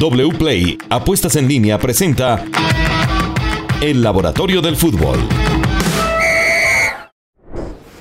WPLAY 0.00 0.78
Apuestas 0.88 1.36
en 1.36 1.46
línea 1.46 1.78
presenta 1.78 2.42
El 3.82 4.02
Laboratorio 4.02 4.62
del 4.62 4.74
Fútbol. 4.74 5.18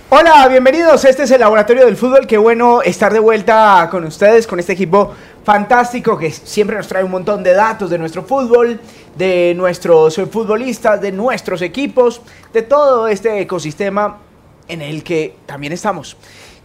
Hola, 0.07 0.47
bienvenidos. 0.47 1.03
Este 1.03 1.23
es 1.23 1.31
el 1.31 1.41
Laboratorio 1.41 1.85
del 1.85 1.97
Fútbol. 1.97 2.25
Qué 2.25 2.37
bueno 2.37 2.81
estar 2.81 3.11
de 3.11 3.19
vuelta 3.19 3.89
con 3.91 4.05
ustedes, 4.05 4.47
con 4.47 4.61
este 4.61 4.71
equipo 4.71 5.13
fantástico 5.43 6.17
que 6.17 6.31
siempre 6.31 6.77
nos 6.77 6.87
trae 6.87 7.03
un 7.03 7.11
montón 7.11 7.43
de 7.43 7.53
datos 7.53 7.89
de 7.89 7.97
nuestro 7.97 8.23
fútbol, 8.23 8.79
de 9.17 9.53
nuestros 9.57 10.15
futbolistas, 10.31 11.01
de 11.01 11.11
nuestros 11.11 11.61
equipos, 11.61 12.21
de 12.53 12.61
todo 12.61 13.09
este 13.09 13.41
ecosistema 13.41 14.19
en 14.69 14.81
el 14.81 15.03
que 15.03 15.35
también 15.45 15.73
estamos. 15.73 16.15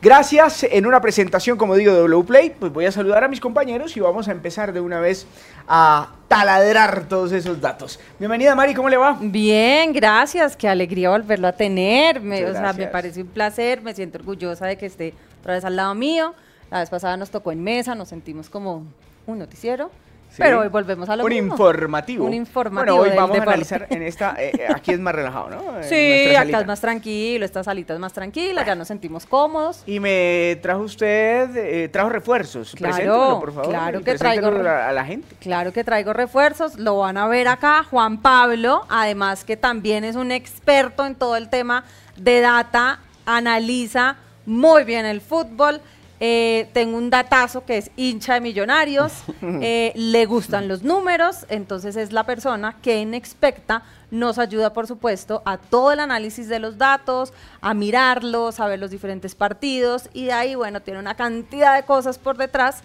Gracias. 0.04 0.64
En 0.64 0.84
una 0.84 1.00
presentación, 1.00 1.56
como 1.56 1.76
digo, 1.76 1.94
de 1.94 2.02
WPlay, 2.02 2.50
pues 2.60 2.70
voy 2.70 2.84
a 2.84 2.92
saludar 2.92 3.24
a 3.24 3.28
mis 3.28 3.40
compañeros 3.40 3.96
y 3.96 4.00
vamos 4.00 4.28
a 4.28 4.32
empezar 4.32 4.70
de 4.74 4.78
una 4.78 5.00
vez 5.00 5.26
a 5.66 6.10
taladrar 6.28 7.08
todos 7.08 7.32
esos 7.32 7.58
datos. 7.58 7.98
Bienvenida, 8.18 8.54
Mari, 8.54 8.74
¿cómo 8.74 8.90
le 8.90 8.98
va? 8.98 9.16
Bien, 9.18 9.94
gracias. 9.94 10.58
Qué 10.58 10.68
alegría 10.68 11.08
volverlo 11.08 11.48
a 11.48 11.52
tener. 11.52 12.20
Me, 12.20 12.44
o 12.44 12.52
sea, 12.52 12.74
me 12.74 12.86
parece 12.86 13.22
un 13.22 13.28
placer. 13.28 13.80
Me 13.80 13.94
siento 13.94 14.18
orgullosa 14.18 14.66
de 14.66 14.76
que 14.76 14.84
esté 14.84 15.14
otra 15.40 15.54
vez 15.54 15.64
al 15.64 15.74
lado 15.74 15.94
mío. 15.94 16.34
La 16.70 16.80
vez 16.80 16.90
pasada 16.90 17.16
nos 17.16 17.30
tocó 17.30 17.50
en 17.50 17.64
mesa, 17.64 17.94
nos 17.94 18.10
sentimos 18.10 18.50
como 18.50 18.84
un 19.26 19.38
noticiero. 19.38 19.90
Pero 20.36 20.60
hoy 20.60 20.68
volvemos 20.68 21.08
a 21.08 21.16
lo 21.16 21.24
un 21.24 21.32
informativo. 21.32 22.26
Un 22.26 22.34
informativo. 22.34 22.96
Bueno, 22.98 23.12
hoy 23.12 23.16
vamos 23.16 23.38
a 23.38 23.42
analizar 23.42 23.86
en 23.90 24.02
esta. 24.02 24.34
Eh, 24.38 24.52
eh, 24.58 24.66
aquí 24.74 24.92
es 24.92 25.00
más 25.00 25.14
relajado, 25.14 25.50
¿no? 25.50 25.82
sí, 25.82 26.34
acá 26.34 26.60
es 26.60 26.66
más 26.66 26.80
tranquilo, 26.80 27.44
esta 27.44 27.62
salita 27.62 27.94
es 27.94 28.00
más 28.00 28.12
tranquila, 28.12 28.64
ya 28.64 28.74
nos 28.74 28.88
sentimos 28.88 29.26
cómodos. 29.26 29.82
Y 29.86 30.00
me 30.00 30.58
trajo 30.62 30.82
usted, 30.82 31.56
eh, 31.56 31.88
trajo 31.88 32.08
refuerzos. 32.08 32.74
Claro, 32.74 33.38
por 33.40 33.52
favor. 33.52 33.70
Claro 33.70 34.02
que 34.02 34.14
traigo. 34.14 34.48
A, 34.48 34.92
la 34.92 35.04
gente. 35.04 35.34
Claro 35.40 35.72
que 35.72 35.84
traigo 35.84 36.12
refuerzos, 36.12 36.78
lo 36.78 36.98
van 36.98 37.16
a 37.16 37.28
ver 37.28 37.48
acá. 37.48 37.84
Juan 37.84 38.18
Pablo, 38.18 38.84
además 38.88 39.44
que 39.44 39.56
también 39.56 40.04
es 40.04 40.16
un 40.16 40.32
experto 40.32 41.06
en 41.06 41.14
todo 41.14 41.36
el 41.36 41.48
tema 41.48 41.84
de 42.16 42.40
data, 42.40 43.00
analiza 43.26 44.16
muy 44.46 44.84
bien 44.84 45.06
el 45.06 45.20
fútbol. 45.20 45.80
Eh, 46.20 46.68
tengo 46.72 46.96
un 46.96 47.10
datazo 47.10 47.64
que 47.64 47.76
es 47.76 47.90
hincha 47.96 48.34
de 48.34 48.40
millonarios, 48.40 49.12
eh, 49.42 49.92
le 49.96 50.26
gustan 50.26 50.68
los 50.68 50.82
números, 50.82 51.44
entonces 51.48 51.96
es 51.96 52.12
la 52.12 52.24
persona 52.24 52.76
que 52.82 53.00
en 53.00 53.14
Expecta 53.14 53.82
nos 54.10 54.38
ayuda, 54.38 54.72
por 54.72 54.86
supuesto, 54.86 55.42
a 55.44 55.56
todo 55.58 55.90
el 55.92 55.98
análisis 55.98 56.48
de 56.48 56.60
los 56.60 56.78
datos, 56.78 57.32
a 57.60 57.74
mirarlos, 57.74 58.60
a 58.60 58.66
ver 58.66 58.78
los 58.78 58.90
diferentes 58.90 59.34
partidos 59.34 60.08
y 60.12 60.26
de 60.26 60.32
ahí, 60.32 60.54
bueno, 60.54 60.80
tiene 60.80 61.00
una 61.00 61.16
cantidad 61.16 61.74
de 61.74 61.82
cosas 61.82 62.18
por 62.18 62.36
detrás 62.36 62.82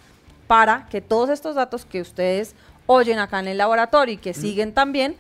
para 0.47 0.87
que 0.89 0.99
todos 0.99 1.29
estos 1.29 1.55
datos 1.55 1.85
que 1.85 2.01
ustedes 2.01 2.55
oyen 2.87 3.19
acá 3.19 3.39
en 3.39 3.49
el 3.49 3.59
laboratorio 3.59 4.15
y 4.15 4.17
que 4.17 4.33
siguen 4.33 4.73
también, 4.73 5.15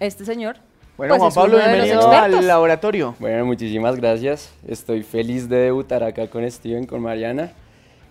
este 0.00 0.24
señor 0.24 0.56
bueno, 0.96 1.16
pues 1.16 1.34
Juan 1.34 1.50
Pablo, 1.50 1.58
bienvenido 1.58 2.08
al 2.08 2.46
laboratorio. 2.46 3.16
Bueno, 3.18 3.44
muchísimas 3.44 3.96
gracias. 3.96 4.52
Estoy 4.66 5.02
feliz 5.02 5.48
de 5.48 5.56
debutar 5.56 6.04
acá 6.04 6.28
con 6.28 6.48
Steven, 6.48 6.86
con 6.86 7.02
Mariana. 7.02 7.52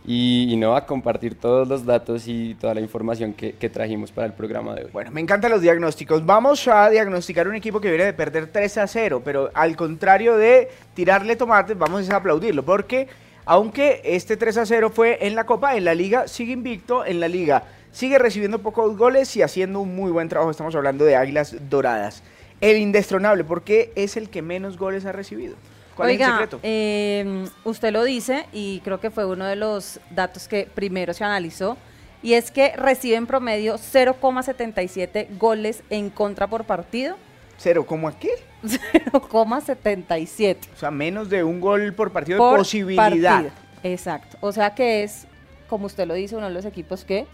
Y, 0.05 0.53
no 0.57 0.75
a 0.75 0.85
compartir 0.85 1.35
todos 1.35 1.65
los 1.65 1.85
datos 1.85 2.27
y 2.27 2.55
toda 2.55 2.73
la 2.73 2.81
información 2.81 3.33
que, 3.33 3.69
trajimos 3.69 4.11
para 4.11 4.27
el 4.27 4.33
programa 4.33 4.75
de 4.75 4.83
hoy. 4.83 4.89
Bueno, 4.91 5.11
me 5.11 5.21
encantan 5.21 5.49
los 5.51 5.61
diagnósticos. 5.61 6.25
Vamos 6.25 6.67
a 6.67 6.89
diagnosticar 6.89 7.47
un 7.47 7.55
equipo 7.55 7.79
que 7.79 7.87
viene 7.87 8.03
de 8.03 8.11
perder 8.11 8.47
3 8.47 8.79
a 8.79 8.87
0, 8.87 9.21
pero 9.23 9.49
al 9.53 9.77
contrario 9.77 10.35
de 10.35 10.69
tirarle 10.93 11.37
tomates, 11.37 11.77
vamos 11.77 12.09
a 12.09 12.17
aplaudirlo, 12.17 12.63
porque 12.63 13.07
aunque 13.45 14.01
este 14.03 14.35
3 14.35 14.57
a 14.57 14.65
0 14.65 14.91
fue 14.93 15.25
en 15.25 15.35
la 15.35 15.45
Copa, 15.45 15.77
en 15.77 15.85
la 15.85 15.95
Liga 15.95 16.27
sigue 16.27 16.51
invicto, 16.51 17.05
en 17.05 17.21
la 17.21 17.29
Liga 17.29 17.63
sigue 17.93 18.19
recibiendo 18.19 18.59
pocos 18.59 18.97
goles 18.97 19.33
y 19.37 19.41
haciendo 19.41 19.79
un 19.79 19.95
muy 19.95 20.11
buen 20.11 20.27
trabajo. 20.27 20.51
Estamos 20.51 20.75
hablando 20.75 21.05
de 21.05 21.15
Águilas 21.15 21.55
Doradas 21.69 22.23
el 22.63 22.77
indestronable, 22.77 23.43
porque 23.43 23.91
es 23.95 24.15
el 24.15 24.29
que 24.29 24.41
menos 24.41 24.77
goles 24.77 25.05
ha 25.05 25.11
recibido. 25.11 25.55
¿Cuál 25.95 26.11
es 26.11 26.21
el 26.21 26.25
secreto? 26.25 26.59
Em, 26.63 27.47
usted 27.65 27.91
lo 27.91 28.03
dice 28.03 28.45
y 28.53 28.79
creo 28.83 28.99
que 28.99 29.11
fue 29.11 29.25
uno 29.25 29.45
de 29.45 29.57
los 29.57 29.99
datos 30.09 30.47
que 30.47 30.67
primero 30.73 31.13
se 31.13 31.23
analizó 31.23 31.77
y 32.23 32.33
es 32.33 32.51
que 32.51 32.73
recibe 32.77 33.17
en 33.17 33.27
promedio 33.27 33.75
0,77 33.75 35.37
goles 35.37 35.83
en 35.89 36.09
contra 36.09 36.47
por 36.47 36.63
partido. 36.63 37.17
¿Cero 37.57 37.85
cómo 37.85 38.11
qué? 38.17 38.29
0,77. 38.63 40.57
O 40.73 40.79
sea, 40.79 40.89
menos 40.89 41.29
de 41.29 41.43
un 41.43 41.59
gol 41.59 41.93
por 41.93 42.11
partido 42.11 42.49
de 42.49 42.57
posibilidad. 42.57 43.43
Exacto. 43.83 44.37
O 44.39 44.53
sea 44.53 44.73
que 44.73 45.03
es, 45.03 45.27
como 45.67 45.87
usted 45.87 46.07
lo 46.07 46.13
dice, 46.13 46.37
uno 46.37 46.47
de 46.47 46.53
los 46.53 46.63
equipos 46.63 47.03
que... 47.03 47.27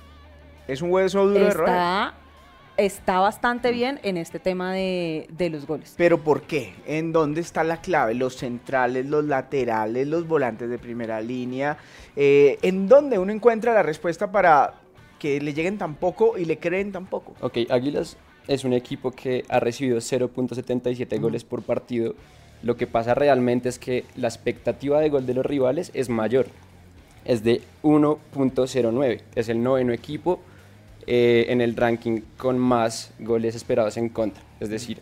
Es 0.68 0.82
un 0.82 0.92
hueso 0.92 1.28
duro 1.28 1.46
de 1.46 1.52
roer 1.52 2.14
está 2.80 3.20
bastante 3.20 3.72
bien 3.72 4.00
en 4.04 4.18
este 4.18 4.40
tema 4.40 4.74
de, 4.74 5.28
los 5.52 5.68
goles. 5.68 5.94
¿Pero 5.98 6.20
por 6.20 6.44
qué? 6.44 6.74
¿En 6.86 7.12
dónde 7.12 7.42
está 7.42 7.64
la 7.64 7.82
clave? 7.82 8.14
¿Los 8.14 8.36
centrales, 8.36 9.06
los 9.06 9.26
laterales, 9.26 10.08
los 10.08 10.28
volantes 10.28 10.70
de 10.70 10.78
primera 10.78 11.20
línea? 11.22 11.78
Eh, 12.16 12.58
¿En 12.62 12.88
dónde 12.88 13.20
uno 13.20 13.34
encuentra 13.34 13.74
la 13.74 13.84
respuesta 13.84 14.32
para 14.32 14.76
que 15.20 15.42
le 15.42 15.54
lleguen 15.54 15.78
tan 15.78 15.96
poco 15.96 16.38
y 16.38 16.46
le 16.46 16.58
creen 16.58 16.92
tan 16.92 17.06
poco? 17.06 17.36
Ok, 17.42 17.58
Águilas 17.70 18.18
es 18.48 18.64
un 18.64 18.74
equipo 18.74 19.12
que 19.12 19.44
ha 19.50 19.60
recibido 19.60 19.98
0.77 19.98 21.20
goles 21.20 21.44
por 21.44 21.62
partido. 21.62 22.16
Lo 22.64 22.78
que 22.78 22.88
pasa 22.88 23.14
realmente 23.14 23.70
es 23.70 23.78
que 23.78 24.06
la 24.16 24.28
expectativa 24.28 25.00
de 25.00 25.10
gol 25.10 25.26
de 25.26 25.34
los 25.34 25.46
rivales 25.46 25.92
es 25.94 26.10
mayor. 26.10 26.48
Es 27.26 27.44
de 27.44 27.62
1.09. 27.84 29.22
Es 29.36 29.50
el 29.50 29.62
noveno 29.62 29.94
equipo 29.94 30.40
eh, 31.12 31.48
en 31.50 31.60
el 31.60 31.76
ranking 31.76 32.22
con 32.38 32.60
más 32.60 33.12
goles 33.18 33.56
esperados 33.56 33.98
en 33.98 34.10
contra. 34.10 34.44
Es 34.60 34.70
decir, 34.70 35.02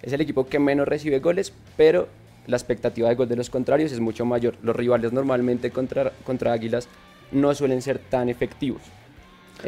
es 0.00 0.12
el 0.12 0.20
equipo 0.20 0.46
que 0.46 0.60
menos 0.60 0.86
recibe 0.86 1.18
goles, 1.18 1.52
pero 1.76 2.06
la 2.46 2.56
expectativa 2.56 3.08
de 3.08 3.16
gol 3.16 3.28
de 3.28 3.34
los 3.34 3.50
contrarios 3.50 3.90
es 3.90 3.98
mucho 3.98 4.24
mayor. 4.24 4.54
Los 4.62 4.76
rivales 4.76 5.12
normalmente 5.12 5.72
contra, 5.72 6.12
contra 6.24 6.52
Águilas 6.52 6.88
no 7.32 7.52
suelen 7.56 7.82
ser 7.82 7.98
tan 7.98 8.28
efectivos. 8.28 8.82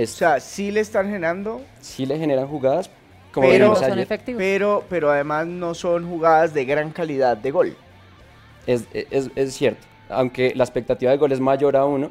o 0.00 0.06
sea, 0.06 0.38
sí 0.38 0.70
le 0.70 0.78
están 0.78 1.06
generando. 1.06 1.60
Sí 1.80 2.06
le 2.06 2.16
generan 2.16 2.46
jugadas, 2.46 2.88
como 3.32 3.48
pero, 3.48 3.74
son 3.74 3.98
efectivos. 3.98 4.38
Pero, 4.38 4.84
pero 4.88 5.10
además 5.10 5.48
no 5.48 5.74
son 5.74 6.08
jugadas 6.08 6.54
de 6.54 6.66
gran 6.66 6.92
calidad 6.92 7.36
de 7.36 7.50
gol. 7.50 7.76
Es, 8.64 8.86
es, 8.92 9.28
es 9.34 9.54
cierto 9.54 9.90
aunque 10.08 10.52
la 10.54 10.64
expectativa 10.64 11.10
de 11.10 11.18
gol 11.18 11.32
es 11.32 11.40
mayor 11.40 11.76
a 11.76 11.84
uno, 11.84 12.10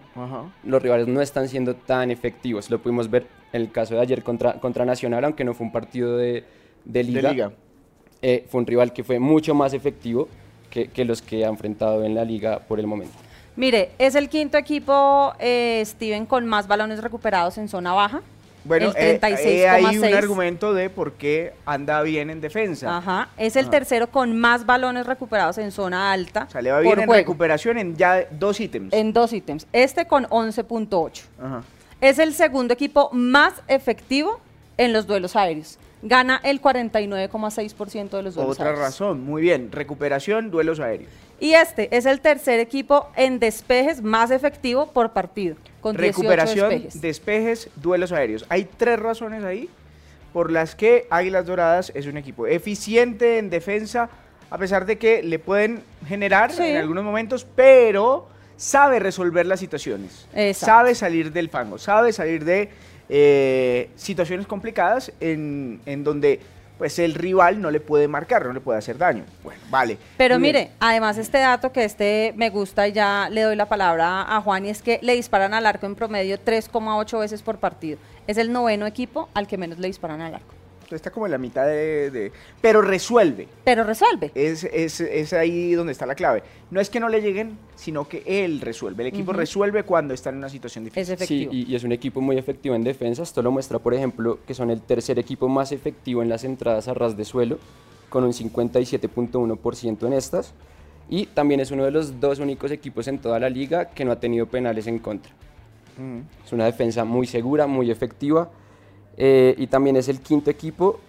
los 0.63 0.81
rivales 0.81 1.07
no 1.07 1.22
están 1.22 1.50
siendo 1.50 1.75
tan 1.75 2.12
efectivos. 2.12 2.69
Lo 2.69 2.79
pudimos 2.79 3.09
ver 3.09 3.28
el 3.53 3.71
caso 3.71 3.95
de 3.95 4.01
ayer 4.01 4.23
contra, 4.23 4.53
contra 4.53 4.85
Nacional, 4.85 5.25
aunque 5.25 5.43
no 5.43 5.53
fue 5.53 5.65
un 5.65 5.71
partido 5.71 6.17
de, 6.17 6.43
liga. 6.85 7.51
Eh, 8.21 8.45
fue 8.49 8.61
un 8.61 8.67
rival 8.67 8.91
que 8.91 9.03
fue 9.03 9.19
mucho 9.19 9.55
más 9.55 9.73
efectivo 9.73 10.27
que, 10.69 11.05
los 11.05 11.21
que 11.21 11.45
ha 11.45 11.49
enfrentado 11.49 12.03
en 12.03 12.15
la 12.15 12.23
liga 12.23 12.59
por 12.59 12.79
el 12.79 12.88
momento. 12.88 13.13
Mire, 13.55 13.91
es 13.97 14.15
el 14.15 14.29
quinto 14.29 14.57
equipo, 14.57 15.33
eh, 15.39 15.83
Steven, 15.85 16.25
con 16.25 16.45
más 16.45 16.67
balones 16.67 17.01
recuperados 17.01 17.57
en 17.57 17.67
zona 17.67 17.93
baja. 17.93 18.21
Bueno, 18.65 18.91
eh, 18.95 19.19
eh, 19.21 19.67
hay 19.67 19.97
un 19.97 20.13
argumento 20.13 20.73
de 20.73 20.89
por 20.89 21.13
qué 21.13 21.53
anda 21.65 22.01
bien 22.01 22.29
en 22.29 22.41
defensa. 22.41 22.97
Ajá, 22.97 23.29
es 23.38 23.55
el 23.55 23.69
tercero 23.69 24.07
con 24.07 24.38
más 24.38 24.65
balones 24.65 25.05
recuperados 25.05 25.57
en 25.57 25.71
zona 25.71 26.11
alta. 26.11 26.45
O 26.47 26.51
sea, 26.51 26.61
le 26.61 26.71
va 26.71 26.81
bien 26.81 26.99
en 26.99 27.09
recuperación 27.09 27.77
en 27.77 27.95
ya 27.95 28.25
dos 28.29 28.59
ítems. 28.59 28.93
En 28.93 29.13
dos 29.13 29.31
ítems. 29.31 29.65
Este 29.71 30.05
con 30.07 30.25
11.8. 30.25 31.23
Ajá. 31.41 31.63
Es 32.01 32.17
el 32.17 32.33
segundo 32.33 32.73
equipo 32.73 33.09
más 33.11 33.53
efectivo 33.67 34.39
en 34.77 34.93
los 34.93 35.05
duelos 35.05 35.35
aéreos. 35.35 35.77
Gana 36.01 36.39
el 36.43 36.61
49,6% 36.61 38.09
de 38.09 38.23
los 38.23 38.35
duelos 38.35 38.57
Otra 38.57 38.73
razón, 38.73 39.21
muy 39.21 39.41
bien. 39.41 39.69
Recuperación, 39.69 40.49
duelos 40.49 40.79
aéreos. 40.79 41.11
Y 41.41 41.53
este 41.53 41.95
es 41.95 42.05
el 42.05 42.21
tercer 42.21 42.61
equipo 42.61 43.09
en 43.17 43.39
despejes 43.39 44.01
más 44.01 44.31
efectivo 44.31 44.88
por 44.88 45.11
partido. 45.11 45.57
Con 45.81 45.95
Recuperación, 45.95 46.69
despejes. 46.69 47.01
despejes, 47.01 47.69
duelos 47.75 48.13
aéreos. 48.13 48.45
Hay 48.47 48.65
tres 48.77 48.97
razones 48.97 49.44
ahí 49.44 49.69
por 50.31 50.51
las 50.51 50.75
que 50.75 51.06
Águilas 51.09 51.45
Doradas 51.45 51.91
es 51.95 52.06
un 52.06 52.15
equipo 52.15 52.47
eficiente 52.47 53.38
en 53.39 53.50
defensa, 53.50 54.09
a 54.50 54.57
pesar 54.57 54.85
de 54.85 54.97
que 54.97 55.21
le 55.21 55.39
pueden 55.39 55.83
generar 56.07 56.51
en 56.59 56.77
algunos 56.77 57.03
momentos, 57.03 57.45
pero 57.56 58.27
sabe 58.59 59.00
resolver 59.00 59.45
las 59.45 59.59
situaciones. 59.59 60.27
Sabe 60.53 60.94
salir 60.94 61.31
del 61.31 61.50
fango, 61.50 61.77
sabe 61.77 62.11
salir 62.13 62.44
de 62.44 62.69
eh, 63.07 63.89
situaciones 63.95 64.45
complicadas 64.45 65.11
en, 65.19 65.81
en 65.85 66.03
donde 66.03 66.41
pues 66.77 66.97
el 67.00 67.13
rival 67.13 67.61
no 67.61 67.71
le 67.71 67.79
puede 67.81 68.07
marcar, 68.07 68.45
no 68.45 68.53
le 68.53 68.61
puede 68.61 68.79
hacer 68.79 68.97
daño. 68.97 69.25
Bueno, 69.44 69.61
vale. 69.69 69.97
Pero 70.17 70.39
mire, 70.39 70.71
además 70.79 71.17
este 71.17 71.39
dato 71.39 71.71
que 71.73 71.83
este 71.83 72.33
me 72.38 72.50
gusta 72.50 72.88
y 72.88 72.94
ya 72.94 73.27
le 73.29 73.41
doy 73.41 73.56
la 73.56 73.67
palabra 73.67 74.21
a 74.21 74.41
Juan 74.41 74.65
y 74.65 74.69
es 74.69 74.81
que 74.81 75.00
le 75.01 75.15
disparan 75.15 75.53
al 75.53 75.65
arco 75.65 75.85
en 75.85 75.95
promedio 75.95 76.38
3,8 76.38 77.19
veces 77.19 77.41
por 77.41 77.57
partido. 77.57 77.97
Es 78.27 78.38
el 78.38 78.53
noveno 78.53 78.85
equipo 78.85 79.27
al 79.33 79.47
que 79.47 79.57
menos 79.57 79.79
le 79.79 79.88
disparan 79.88 80.21
al 80.21 80.35
arco. 80.35 80.58
Está 80.91 81.12
como 81.12 81.25
en 81.27 81.31
la 81.31 81.38
mitad 81.38 81.65
de... 81.65 82.09
de- 82.12 82.31
pero 82.62 82.81
resuelve. 82.81 83.47
Pero 83.63 83.83
resuelve. 83.83 84.31
Es, 84.36 84.63
es, 84.63 85.00
es 85.01 85.33
ahí 85.33 85.74
donde 85.74 85.91
está 85.94 86.06
la 86.06 86.15
clave. 86.15 86.44
No 86.71 86.80
es 86.80 86.89
que 86.89 87.00
no 87.00 87.09
le 87.09 87.21
lleguen, 87.21 87.57
sino 87.75 88.07
que 88.07 88.24
él 88.25 88.59
resuelve. 88.62 89.03
El 89.03 89.07
equipo 89.09 89.31
Ujú. 89.31 89.39
resuelve 89.39 89.83
cuando 89.83 90.13
está 90.13 90.30
en 90.30 90.38
una 90.38 90.50
situación 90.50 90.83
difícil. 90.86 91.01
Es 91.03 91.09
efectivo. 91.09 91.51
Sí, 91.51 91.65
y, 91.68 91.71
y 91.71 91.75
es 91.75 91.83
un 91.83 91.91
equipo 91.91 92.21
muy 92.21 92.38
efectivo 92.38 92.75
en 92.75 92.83
defensa. 92.83 93.24
Esto 93.24 93.41
lo 93.41 93.51
muestra, 93.51 93.80
por 93.80 93.94
ejemplo, 93.94 94.39
que 94.47 94.53
son 94.53 94.69
el 94.71 94.81
tercer 94.81 95.19
equipo 95.19 95.47
más 95.47 95.71
efectivo 95.71 96.21
en 96.24 96.30
las 96.30 96.44
entradas 96.44 96.88
a 96.88 96.94
ras 96.94 97.15
de 97.15 97.25
suelo, 97.25 97.59
con 98.09 98.24
un 98.24 98.33
57.1% 98.33 100.07
en 100.07 100.13
estas. 100.13 100.53
Y 101.09 101.25
también 101.27 101.59
es 101.59 101.71
uno 101.71 101.86
de 101.86 101.91
los 101.91 102.19
dos 102.19 102.39
únicos 102.39 102.71
equipos 102.71 103.07
en 103.07 103.18
toda 103.19 103.39
la 103.39 103.50
liga 103.50 103.86
que 103.89 104.06
no 104.06 104.12
ha 104.12 104.19
tenido 104.19 104.45
penales 104.45 104.86
en 104.88 105.00
contra. 105.00 105.31
Ujú. 105.97 106.21
Es 106.45 106.53
una 106.53 106.65
defensa 106.65 107.03
muy 107.03 107.25
segura, 107.25 107.65
muy 107.68 107.89
efectiva. 107.89 108.50
Eh, 109.19 109.54
y 109.57 109.68
también 109.68 109.95
es 109.98 110.07
el 110.10 110.19
quinto 110.21 110.50
equipo 110.50 111.00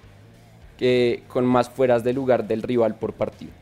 que, 0.77 1.23
con 1.29 1.47
más 1.47 1.71
fueras 1.71 2.05
de 2.05 2.13
lugar 2.13 2.47
del 2.47 2.63
rival 2.63 2.95
por 2.97 3.13
partido. 3.15 3.53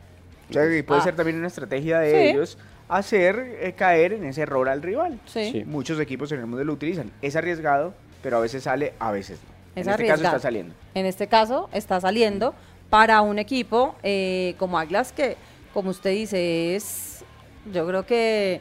O 0.49 0.53
sea, 0.53 0.67
que 0.67 0.83
puede 0.83 0.99
Ah. 1.01 1.03
ser 1.03 1.15
también 1.15 1.37
una 1.37 1.47
estrategia 1.47 1.99
de 1.99 2.11
Sí. 2.11 2.17
ellos 2.29 2.57
hacer 2.87 3.57
eh, 3.61 3.73
caer 3.77 4.13
en 4.13 4.23
ese 4.25 4.41
error 4.41 4.67
al 4.67 4.81
rival. 4.81 5.19
Sí. 5.25 5.51
Sí. 5.51 5.63
Muchos 5.65 5.99
equipos 5.99 6.31
en 6.31 6.39
el 6.39 6.47
mundo 6.47 6.63
lo 6.63 6.73
utilizan. 6.73 7.11
Es 7.21 7.35
arriesgado, 7.35 7.93
pero 8.23 8.37
a 8.37 8.39
veces 8.39 8.63
sale, 8.63 8.93
a 8.99 9.11
veces 9.11 9.39
no. 9.43 9.81
Es 9.81 9.85
en 9.87 9.91
este 9.93 10.07
caso 10.07 10.23
está 10.23 10.39
saliendo. 10.39 10.73
En 10.95 11.05
este 11.05 11.27
caso 11.27 11.69
está 11.71 12.01
saliendo 12.01 12.55
para 12.89 13.21
un 13.21 13.37
equipo 13.37 13.95
eh, 14.01 14.55
como 14.57 14.79
Águilas 14.79 15.11
que, 15.11 15.37
como 15.73 15.91
usted 15.91 16.09
dice, 16.11 16.75
es, 16.75 17.23
yo 17.71 17.85
creo 17.85 18.03
que 18.07 18.59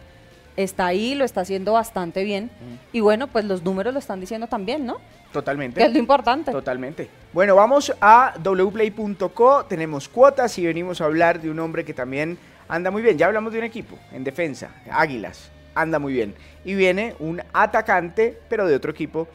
está 0.59 0.87
ahí, 0.87 1.15
lo 1.15 1.25
está 1.25 1.43
haciendo 1.43 1.73
bastante 1.75 2.25
bien. 2.25 2.51
Y 2.93 2.99
bueno, 2.99 3.29
pues 3.29 3.45
los 3.45 3.63
números 3.63 3.93
lo 3.93 4.01
están 4.01 4.19
diciendo 4.19 4.49
también, 4.49 4.85
¿no? 4.85 4.97
Totalmente. 5.33 5.81
Que 5.81 5.87
es 5.87 5.93
lo 5.93 6.01
importante. 6.01 6.51
Totalmente. 6.51 7.09
Bueno, 7.33 7.55
vamos 7.55 7.95
a 8.01 8.35
wplay.co. 8.43 9.67
Tenemos 9.67 10.09
cuotas 10.09 10.59
y 10.59 10.67
venimos 10.67 11.01
a 11.01 11.05
hablar 11.05 11.41
de 11.41 11.49
un 11.49 11.61
hombre 11.61 11.85
que 11.85 11.95
también 11.95 12.37
anda 12.67 12.91
muy 12.91 13.03
bien. 13.03 13.17
Ya 13.17 13.27
hablamos 13.27 13.53
de 13.53 13.61
un 13.61 13.65
equipo 13.65 13.97
en 14.11 14.25
defensa, 14.25 14.71
Águilas. 14.91 15.53
Anda 15.77 16.01
muy 16.01 16.13
bien. 16.13 16.35
Y 16.65 16.75
viene 16.75 17.15
un 17.21 17.41
atacante, 17.53 18.37
pero 18.49 18.67
de 18.67 18.75
otro 18.75 18.91
equipo, 18.91 19.29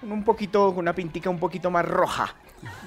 con 0.00 0.10
un 0.12 0.24
poquito, 0.24 0.70
con 0.70 0.78
una 0.78 0.94
pintica 0.94 1.28
un 1.28 1.38
poquito 1.38 1.70
más 1.70 1.84
roja, 1.84 2.34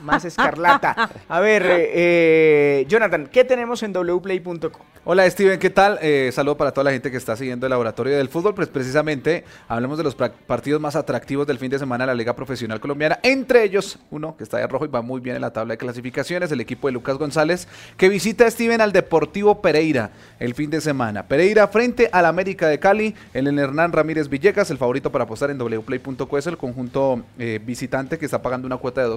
más 0.04 0.26
escarlata. 0.26 1.10
A 1.28 1.40
ver, 1.40 1.64
eh, 1.66 1.92
eh, 1.94 2.86
Jonathan, 2.88 3.28
¿qué 3.32 3.44
tenemos 3.44 3.84
en 3.84 3.94
wplay.co? 3.94 4.80
Hola 5.06 5.30
Steven, 5.30 5.60
¿qué 5.60 5.70
tal? 5.70 6.00
Eh, 6.02 6.32
saludo 6.32 6.56
para 6.56 6.72
toda 6.72 6.86
la 6.86 6.92
gente 6.92 7.12
que 7.12 7.18
está 7.18 7.36
siguiendo 7.36 7.66
el 7.66 7.72
Laboratorio 7.72 8.16
del 8.16 8.30
Fútbol. 8.30 8.56
Pues 8.56 8.70
precisamente 8.70 9.44
hablemos 9.68 9.98
de 9.98 10.06
los 10.06 10.16
partidos 10.16 10.80
más 10.80 10.96
atractivos 10.96 11.46
del 11.46 11.58
fin 11.58 11.70
de 11.70 11.78
semana 11.78 12.06
de 12.06 12.08
la 12.08 12.16
Liga 12.16 12.34
Profesional 12.34 12.80
Colombiana. 12.80 13.20
Entre 13.22 13.66
ellos, 13.66 14.00
uno 14.12 14.38
que 14.38 14.46
está 14.46 14.60
de 14.60 14.68
rojo 14.68 14.86
y 14.86 14.88
va 14.88 15.02
muy 15.02 15.20
bien 15.20 15.36
en 15.36 15.42
la 15.42 15.52
tabla 15.52 15.74
de 15.74 15.78
clasificaciones, 15.78 16.54
el 16.54 16.62
equipo 16.62 16.88
de 16.88 16.94
Lucas 16.94 17.18
González, 17.18 17.68
que 17.98 18.08
visita 18.08 18.46
a 18.46 18.52
Steven 18.52 18.80
al 18.80 18.94
Deportivo 18.94 19.62
Pereira 19.62 20.12
el 20.40 20.54
fin 20.54 20.70
de 20.70 20.80
semana. 20.80 21.28
Pereira 21.28 21.68
frente 21.68 22.10
al 22.14 22.26
América 22.26 22.70
de 22.70 22.80
Cali, 22.80 23.14
el 23.34 23.60
Hernán 23.60 23.92
Ramírez 23.92 24.30
Villegas, 24.30 24.72
el 24.72 24.78
favorito 24.78 25.12
para 25.12 25.26
apostar 25.26 25.52
en 25.52 25.58
wplay.co 25.58 26.38
es 26.38 26.48
el 26.48 26.58
conjunto 26.58 27.24
eh, 27.38 27.60
visitante 27.62 28.18
que 28.18 28.24
está 28.24 28.42
pagando 28.42 28.68
una 28.68 28.78
cuota 28.78 29.02
de 29.02 29.10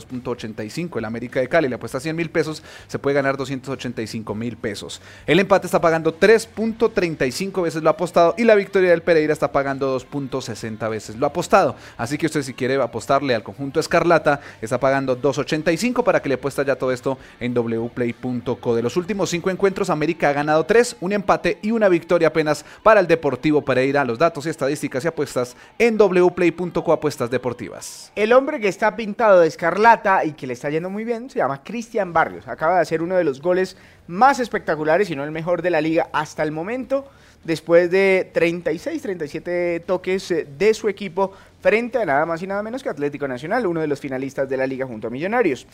2.85. 0.54 0.98
El 0.98 1.04
América 1.04 1.40
de 1.40 1.48
Cali 1.48 1.68
le 1.68 1.76
apuesta 1.76 2.00
100 2.00 2.14
mil 2.14 2.30
pesos, 2.30 2.62
se 2.86 2.98
puede 2.98 3.14
ganar 3.14 3.36
285 3.36 4.34
mil 4.34 4.56
pesos. 4.56 5.00
El 5.26 5.40
empate 5.40 5.66
está 5.66 5.80
pagando 5.80 6.18
3.35 6.18 7.62
veces 7.62 7.82
lo 7.82 7.90
apostado 7.90 8.34
y 8.36 8.44
la 8.44 8.54
victoria 8.54 8.90
del 8.90 9.02
Pereira 9.02 9.32
está 9.32 9.52
pagando 9.52 9.98
2.60 9.98 10.88
veces 10.90 11.16
lo 11.16 11.26
apostado. 11.26 11.76
Así 11.96 12.18
que 12.18 12.26
usted 12.26 12.42
si 12.42 12.54
quiere 12.54 12.80
apostarle 12.80 13.34
al 13.34 13.42
conjunto 13.42 13.80
Escarlata, 13.80 14.40
está 14.60 14.78
pagando 14.78 15.20
2.85 15.20 16.04
para 16.04 16.20
que 16.20 16.28
le 16.28 16.34
apuesta 16.36 16.62
ya 16.62 16.76
todo 16.76 16.92
esto 16.92 17.18
en 17.40 17.54
wplay.co. 17.54 18.74
De 18.74 18.82
los 18.82 18.96
últimos 18.96 19.30
cinco 19.30 19.50
encuentros, 19.50 19.90
América 19.90 20.30
ha 20.30 20.32
ganado 20.32 20.64
3, 20.64 20.96
un 21.00 21.12
empate 21.12 21.58
y 21.62 21.70
una 21.70 21.88
victoria 21.88 22.28
apenas 22.28 22.64
para 22.82 23.00
el 23.00 23.06
Deportivo 23.06 23.64
Pereira. 23.64 24.04
Los 24.04 24.18
datos, 24.18 24.46
estadísticas 24.46 25.04
y 25.04 25.08
apuestas 25.08 25.56
en 25.78 25.96
wplay.co 25.96 26.92
apuestas 26.92 27.30
deportivas. 27.30 28.12
El 28.14 28.32
hombre 28.32 28.60
que 28.60 28.68
está 28.68 28.96
pintado 28.96 29.40
de 29.40 29.48
escarlata 29.48 30.24
y 30.24 30.32
que 30.36 30.46
le 30.46 30.52
está 30.52 30.70
yendo 30.70 30.90
muy 30.90 31.04
bien 31.04 31.28
se 31.30 31.38
llama 31.38 31.62
Cristian 31.62 32.12
Barrios. 32.12 32.46
Acaba 32.46 32.76
de 32.76 32.82
hacer 32.82 33.02
uno 33.02 33.16
de 33.16 33.24
los 33.24 33.40
goles 33.40 33.76
más 34.06 34.38
espectaculares, 34.38 35.08
si 35.08 35.16
no 35.16 35.24
el 35.24 35.30
mejor 35.30 35.62
de 35.62 35.70
la 35.70 35.80
liga 35.80 36.08
hasta 36.12 36.42
el 36.42 36.52
momento, 36.52 37.06
después 37.44 37.90
de 37.90 38.30
36, 38.32 39.02
37 39.02 39.80
toques 39.86 40.30
eh, 40.30 40.46
de 40.58 40.74
su 40.74 40.88
equipo 40.88 41.32
frente 41.60 41.98
a 41.98 42.04
nada 42.04 42.26
más 42.26 42.42
y 42.42 42.46
nada 42.46 42.62
menos 42.62 42.82
que 42.82 42.88
Atlético 42.88 43.26
Nacional, 43.26 43.66
uno 43.66 43.80
de 43.80 43.86
los 43.86 44.00
finalistas 44.00 44.48
de 44.48 44.56
la 44.56 44.66
liga 44.66 44.86
junto 44.86 45.08
a 45.08 45.10
Millonarios. 45.10 45.66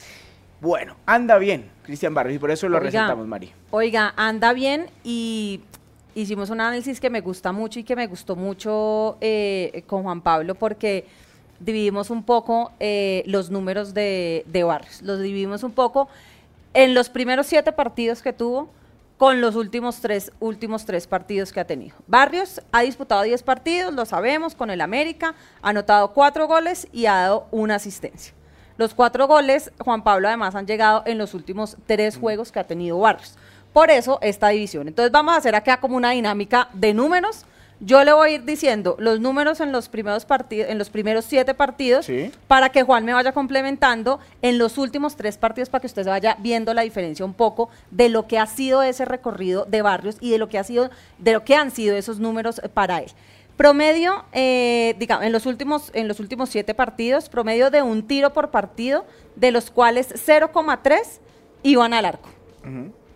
Bueno, 0.61 0.97
anda 1.07 1.39
bien 1.39 1.71
Cristian 1.83 2.15
Barrios 2.15 2.37
y 2.37 2.39
por 2.39 2.51
eso 2.51 2.69
lo 2.69 2.77
Oiga. 2.77 2.87
resaltamos, 2.87 3.27
Mari. 3.27 3.53
Oiga, 3.73 4.15
anda 4.17 4.53
bien 4.53 4.87
y 5.03 5.61
hicimos 6.15 6.51
un 6.51 6.61
análisis 6.61 7.01
que 7.01 7.11
me 7.11 7.21
gusta 7.21 7.51
mucho 7.51 7.81
y 7.81 7.85
que 7.85 7.97
me 7.97 8.07
gustó 8.07 8.37
mucho 8.37 9.19
eh, 9.21 9.83
con 9.87 10.05
Juan 10.05 10.21
Pablo 10.21 10.55
porque 10.55 11.05
dividimos 11.65 12.11
un 12.11 12.23
poco 12.23 12.73
eh, 12.81 13.23
los 13.27 13.51
números 13.51 13.95
de, 13.95 14.45
de 14.47 14.65
Barrios. 14.65 15.03
Los 15.03 15.21
dividimos 15.21 15.63
un 15.63 15.73
poco 15.73 16.09
en 16.75 16.95
los 16.95 17.09
primeros 17.09 17.47
siete 17.47 17.73
partidos 17.73 18.23
que 18.23 18.33
tuvo 18.33 18.69
con 19.23 19.41
los 19.41 19.55
últimos 19.55 20.01
tres, 20.01 20.33
últimos 20.41 20.85
tres 20.85 21.07
partidos 21.07 21.53
que 21.53 21.61
ha 21.61 21.65
tenido. 21.65 21.95
Barrios 22.09 22.61
ha 22.73 22.83
disputado 22.83 23.23
10 23.23 23.45
partidos, 23.45 23.95
lo 23.95 24.05
sabemos, 24.05 24.57
con 24.57 24.69
el 24.69 24.81
América, 24.81 25.37
ha 25.63 25.69
anotado 25.69 26.13
cuatro 26.13 26.49
goles 26.49 26.89
y 26.93 27.07
ha 27.07 27.15
dado 27.15 27.47
una 27.53 27.77
asistencia. 27.77 28.35
Los 28.79 28.95
cuatro 28.95 29.29
goles, 29.29 29.71
Juan 29.79 30.03
Pablo, 30.03 30.27
además 30.27 30.57
han 30.57 30.67
llegado 30.67 31.05
en 31.07 31.19
los 31.19 31.35
últimos 31.35 31.77
tres 31.87 32.17
juegos 32.17 32.51
que 32.51 32.59
ha 32.59 32.67
tenido 32.67 32.99
Barrios. 32.99 33.37
Por 33.73 33.93
eso 33.93 34.19
esta 34.23 34.49
división. 34.49 34.89
Entonces 34.89 35.13
vamos 35.13 35.35
a 35.35 35.37
hacer 35.37 35.55
acá 35.55 35.79
como 35.79 35.97
una 35.97 36.11
dinámica 36.11 36.69
de 36.73 36.93
números. 36.93 37.45
Yo 37.85 38.05
le 38.05 38.13
voy 38.13 38.31
a 38.31 38.33
ir 38.35 38.45
diciendo 38.45 38.95
los 39.01 39.19
números 39.19 39.59
en 39.59 39.73
los 39.73 39.89
primeros 39.89 40.25
partidos, 40.25 40.71
en 40.71 40.79
los 40.79 40.89
primeros 40.89 41.25
siete 41.25 41.53
partidos, 41.53 42.07
Sí. 42.07 42.31
para 42.47 42.69
que 42.69 42.85
Juan 42.85 43.05
me 43.05 43.13
vaya 43.13 43.33
complementando 43.33 44.21
en 44.41 44.57
los 44.57 44.79
últimos 44.79 45.17
tres 45.17 45.37
partidos 45.37 45.69
para 45.69 45.81
que 45.81 45.89
usted 45.89 46.05
se 46.05 46.09
vaya 46.09 46.37
viendo 46.39 46.73
la 46.75 46.83
diferencia 46.83 47.25
un 47.25 47.35
poco 47.35 47.71
de 47.91 48.09
lo 48.09 48.29
que 48.29 48.39
ha 48.39 48.47
sido 48.47 48.85
ese 48.85 49.05
recorrido 49.05 49.65
de 49.65 49.83
barrios 49.83 50.17
y 50.21 50.31
de 50.31 50.39
lo 50.39 50.49
que 50.49 50.59
ha 50.59 50.65
sido, 50.65 50.91
de 51.19 51.33
lo 51.33 51.45
que 51.45 51.57
han 51.57 51.73
sido 51.73 51.97
esos 51.97 52.21
números 52.21 52.61
eh, 52.63 52.69
para 52.69 52.99
él. 53.01 53.11
Promedio, 53.57 54.25
eh, 54.33 54.95
digamos, 55.01 55.27
en 55.27 55.33
los 55.33 55.45
últimos, 55.47 55.91
en 55.93 56.07
los 56.07 56.21
últimos 56.21 56.51
siete 56.51 56.75
partidos, 56.75 57.29
promedio 57.29 57.71
de 57.71 57.83
un 57.83 58.07
tiro 58.07 58.33
por 58.33 58.51
partido, 58.53 59.05
de 59.35 59.51
los 59.51 59.73
cuales 59.73 60.09
0,3 60.25 61.21
iban 61.65 61.95
al 61.95 62.05
arco. 62.07 62.29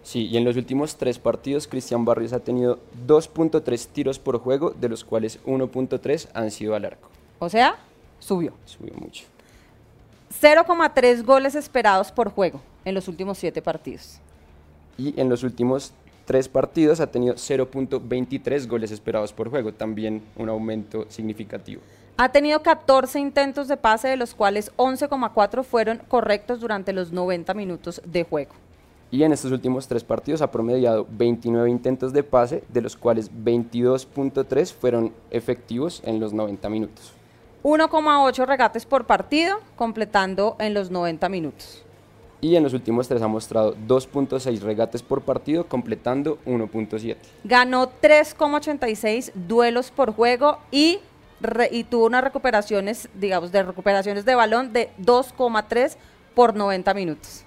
Sí, 0.07 0.29
y 0.29 0.37
en 0.37 0.45
los 0.45 0.57
últimos 0.57 0.95
tres 0.95 1.19
partidos, 1.19 1.67
Cristian 1.67 2.05
Barrios 2.05 2.33
ha 2.33 2.39
tenido 2.39 2.79
2.3 3.09 3.89
tiros 3.89 4.21
por 4.21 4.39
juego, 4.39 4.71
de 4.71 4.89
los 4.89 5.03
cuales 5.03 5.41
1.3 5.45 6.29
han 6.33 6.53
sido 6.53 6.77
al 6.77 6.85
arco. 6.85 7.09
O 7.41 7.49
sea, 7.49 7.75
subió. 8.21 8.53
Subió 8.67 8.95
mucho. 8.95 9.25
0,3 10.41 11.25
goles 11.25 11.57
esperados 11.57 12.13
por 12.13 12.31
juego 12.31 12.61
en 12.85 12.95
los 12.95 13.09
últimos 13.09 13.37
siete 13.37 13.61
partidos. 13.63 14.21
Y 14.97 15.21
en 15.21 15.29
los 15.29 15.43
últimos 15.43 15.93
tres 16.25 16.49
partidos 16.49 17.01
ha 17.01 17.09
tenido 17.09 17.35
0.23 17.35 18.69
goles 18.69 18.93
esperados 18.93 19.33
por 19.33 19.51
juego, 19.51 19.73
también 19.75 20.23
un 20.37 20.49
aumento 20.49 21.07
significativo. 21.09 21.83
Ha 22.17 22.31
tenido 22.31 22.63
14 22.63 23.19
intentos 23.19 23.67
de 23.67 23.77
pase, 23.77 24.07
de 24.07 24.17
los 24.17 24.37
cuales 24.37 24.71
11,4 24.77 25.65
fueron 25.65 26.01
correctos 26.07 26.61
durante 26.61 26.93
los 26.93 27.11
90 27.11 27.55
minutos 27.55 28.01
de 28.05 28.23
juego. 28.23 28.53
Y 29.11 29.23
en 29.23 29.33
estos 29.33 29.53
últimos 29.53 29.87
tres 29.87 30.03
partidos 30.05 30.43
ha 30.43 30.51
promediado 30.51 31.07
29 31.11 31.71
intentos 31.71 32.13
de 32.13 32.23
pase, 32.25 32.65
de 32.69 32.81
los 32.83 32.97
cuales 32.97 33.31
22.3 33.33 34.73
fueron 34.75 35.13
efectivos 35.31 36.03
en 36.05 36.19
los 36.21 36.33
90 36.33 36.69
minutos. 36.69 37.13
1,8 37.63 38.47
regates 38.47 38.85
por 38.85 39.07
partido, 39.07 39.59
completando 39.77 40.57
en 40.59 40.75
los 40.75 40.91
90 40.91 41.29
minutos. 41.29 41.83
Y 42.41 42.55
en 42.57 42.63
los 42.63 42.75
últimos 42.75 43.09
tres 43.09 43.23
ha 43.23 43.29
mostrado 43.29 43.75
2.6 43.89 44.61
regates 44.61 45.03
por 45.03 45.23
partido, 45.23 45.67
completando 45.67 46.39
1.7. 46.47 47.17
Ganó 47.45 47.91
3,86 48.01 49.33
duelos 49.35 49.91
por 49.91 50.13
juego 50.15 50.59
y, 50.71 50.99
re- 51.41 51.71
y 51.73 51.85
tuvo 51.85 52.07
unas 52.07 52.23
recuperaciones, 52.23 53.09
digamos, 53.15 53.53
de 53.53 53.63
recuperaciones 53.63 54.25
de 54.25 54.35
balón 54.35 54.73
de 54.73 54.91
2,3 55.01 55.97
por 56.35 56.55
90 56.55 56.93
minutos. 56.95 57.43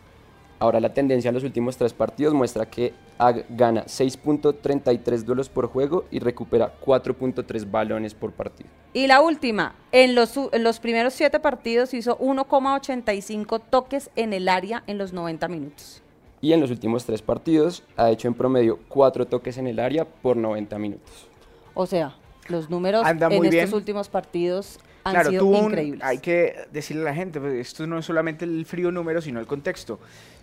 Ahora 0.59 0.79
la 0.81 0.93
tendencia 0.93 1.29
en 1.29 1.35
los 1.35 1.43
últimos 1.45 1.77
tres 1.77 1.93
partidos 1.93 2.33
muestra 2.33 2.65
que 2.69 2.93
ha- 3.17 3.31
gana 3.49 3.85
6.33 3.85 5.23
duelos 5.23 5.47
por 5.49 5.67
juego 5.67 6.03
y 6.11 6.19
recupera 6.19 6.73
4.3 6.85 7.69
balones 7.71 8.13
por 8.13 8.33
partido. 8.33 8.69
Y 8.93 9.07
la 9.07 9.21
última, 9.21 9.75
en 9.93 10.15
los, 10.15 10.35
u- 10.35 10.49
en 10.51 10.63
los 10.63 10.79
primeros 10.79 11.13
siete 11.13 11.39
partidos 11.39 11.93
hizo 11.93 12.17
1,85 12.19 13.61
toques 13.69 14.09
en 14.15 14.33
el 14.33 14.49
área 14.49 14.83
en 14.87 14.97
los 14.97 15.13
90 15.13 15.47
minutos. 15.47 16.01
Y 16.41 16.53
en 16.53 16.61
los 16.61 16.71
últimos 16.71 17.05
tres 17.05 17.21
partidos 17.21 17.83
ha 17.97 18.09
hecho 18.11 18.27
en 18.27 18.33
promedio 18.33 18.79
4 18.89 19.27
toques 19.27 19.57
en 19.57 19.67
el 19.67 19.79
área 19.79 20.05
por 20.05 20.35
90 20.37 20.77
minutos. 20.77 21.27
O 21.73 21.85
sea, 21.85 22.15
los 22.47 22.69
números 22.69 23.05
Anda 23.05 23.27
en 23.27 23.33
estos 23.33 23.49
bien. 23.51 23.73
últimos 23.73 24.09
partidos 24.09 24.79
han 25.03 25.13
Claro, 25.13 25.29
sido 25.29 25.43
tuvo 25.43 25.59
un- 25.59 25.65
increíbles. 25.71 26.03
hay 26.03 26.17
que 26.19 26.55
decirle 26.71 27.03
a 27.03 27.05
la 27.05 27.13
gente, 27.15 27.39
pues, 27.39 27.53
esto 27.55 27.87
no 27.87 27.97
es 27.99 28.05
solamente 28.05 28.45
el 28.45 28.65
frío 28.65 28.91
número, 28.91 29.21
sino 29.21 29.39
el 29.39 29.47
contexto. 29.47 29.99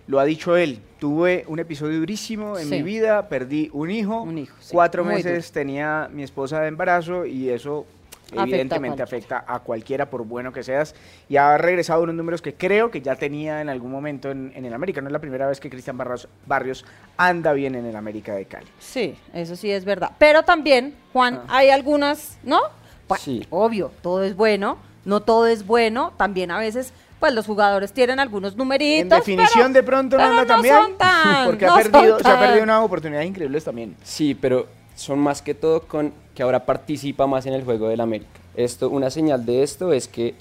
Lo 0.09 0.21
ha 0.21 0.25
dicho 0.25 0.57
él, 0.57 0.79
tuve 1.01 1.45
un 1.49 1.59
episodio 1.59 1.99
durísimo 1.99 2.59
en 2.59 2.69
Sí. 2.69 2.75
mi 2.77 2.83
vida, 2.83 3.29
perdí 3.29 3.71
un 3.73 3.91
hijo, 3.91 4.23
Un 4.23 4.39
hijo, 4.39 4.55
sí, 4.61 4.71
cuatro 4.73 5.05
muy 5.05 5.15
meses 5.17 5.51
tenía 5.51 6.09
mi 6.13 6.23
esposa 6.23 6.61
de 6.61 6.69
embarazo 6.69 7.27
y 7.27 7.51
eso 7.51 7.87
Afecta 8.27 8.41
a 8.41 8.45
evidentemente 8.45 9.03
afecta 9.05 9.45
a 9.47 9.61
cualquiera 9.61 10.11
por 10.11 10.25
bueno 10.25 10.53
que 10.53 10.65
seas 10.65 10.97
y 11.29 11.37
ha 11.37 11.57
regresado 11.59 12.03
unos 12.03 12.15
números 12.17 12.43
que 12.43 12.55
creo 12.55 12.91
que 12.91 13.01
ya 13.01 13.15
tenía 13.15 13.61
en 13.61 13.69
algún 13.69 13.91
momento 13.93 14.33
en, 14.33 14.53
en 14.57 14.65
el 14.65 14.75
América. 14.75 15.01
No 15.01 15.07
es 15.09 15.13
la 15.13 15.21
primera 15.21 15.47
vez 15.47 15.61
que 15.61 15.71
Cristian 15.71 15.97
Barros- 15.97 16.27
Barrios 16.45 16.85
anda 17.17 17.53
bien 17.53 17.77
en 17.77 17.87
el 17.87 17.95
América 17.95 18.35
de 18.35 18.45
Cali. 18.47 18.67
Sí, 18.81 19.15
eso 19.33 19.55
sí 19.55 19.71
es 19.71 19.85
verdad. 19.85 20.11
Pero 20.19 20.43
también, 20.45 20.95
Juan, 21.13 21.43
Ah. 21.47 21.59
hay 21.59 21.71
algunas, 21.71 22.37
¿no? 22.43 22.61
Pues, 23.07 23.21
Sí. 23.21 23.47
Obvio, 23.51 23.91
todo 24.03 24.23
es 24.23 24.37
bueno, 24.37 24.79
no 25.05 25.21
todo 25.21 25.47
es 25.47 25.67
bueno. 25.67 26.13
También 26.17 26.51
a 26.51 26.59
veces, 26.59 26.93
pues 27.21 27.33
los 27.33 27.47
jugadores 27.47 27.93
tienen 27.93 28.19
algunos 28.21 28.57
numeritos. 28.57 29.03
En 29.03 29.09
definición, 29.09 29.73
de 29.73 29.83
pronto 29.83 30.17
no 30.17 30.23
pero 30.23 30.41
anda 30.41 30.43
no 30.43 30.47
tan 30.49 30.63
bien, 30.63 31.47
porque 31.47 31.67
no 31.67 31.75
ha 31.75 31.77
perdido, 31.79 32.19
son 32.19 32.25
se 32.25 32.31
ha 32.31 32.41
perdido 32.41 32.65
unas 32.65 32.85
oportunidades 32.85 33.29
increíbles 33.29 33.65
también. 33.65 33.97
Sí, 34.03 34.35
pero 34.35 34.67
son 34.95 35.19
más 35.19 35.43
que 35.43 35.55
todo 35.55 35.83
con 35.83 36.13
que 36.35 36.43
ahora 36.43 36.65
participa 36.67 37.27
más 37.27 37.47
en 37.47 37.53
el 37.55 37.65
juego 37.65 37.89
del 37.89 38.01
América. 38.01 38.41
Esto, 38.57 38.89
una 38.89 39.11
señal 39.11 39.45
de 39.45 39.63
esto 39.63 39.93
es 39.93 40.09
que 40.09 40.35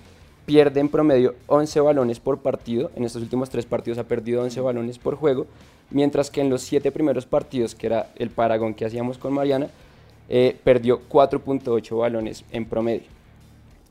pierde 0.45 0.79
en 0.79 0.89
promedio 0.89 1.35
11 1.47 1.79
balones 1.81 2.19
por 2.19 2.39
partido. 2.39 2.91
En 2.95 3.03
estos 3.03 3.21
últimos 3.21 3.49
tres 3.49 3.65
partidos 3.65 3.97
ha 3.97 4.03
perdido 4.03 4.41
11 4.43 4.61
balones 4.61 4.97
por 4.97 5.15
juego, 5.15 5.47
mientras 5.89 6.29
que 6.29 6.41
en 6.41 6.49
los 6.49 6.61
siete 6.61 6.91
primeros 6.91 7.25
partidos, 7.25 7.75
que 7.75 7.87
era 7.87 8.07
el 8.15 8.29
paragón 8.29 8.73
que 8.73 8.85
hacíamos 8.85 9.17
con 9.17 9.33
Mariana, 9.33 9.67
eh, 10.29 10.57
perdió 10.63 11.01
4.8 11.09 11.97
balones 11.97 12.43
en 12.51 12.65
promedio. 12.65 13.07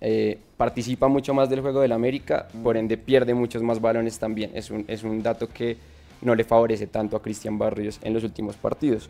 Eh, 0.00 0.38
participa 0.56 1.08
mucho 1.08 1.32
más 1.32 1.48
del 1.48 1.60
juego 1.60 1.80
del 1.80 1.92
América, 1.92 2.48
por 2.62 2.76
ende 2.76 2.96
pierde 2.96 3.34
muchos 3.34 3.62
más 3.62 3.80
balones 3.80 4.18
también. 4.18 4.50
Es 4.54 4.70
un, 4.70 4.84
es 4.88 5.02
un 5.02 5.22
dato 5.22 5.48
que 5.48 5.76
no 6.20 6.34
le 6.34 6.44
favorece 6.44 6.86
tanto 6.86 7.16
a 7.16 7.22
Cristian 7.22 7.58
Barrios 7.58 7.98
en 8.02 8.14
los 8.14 8.24
últimos 8.24 8.56
partidos. 8.56 9.08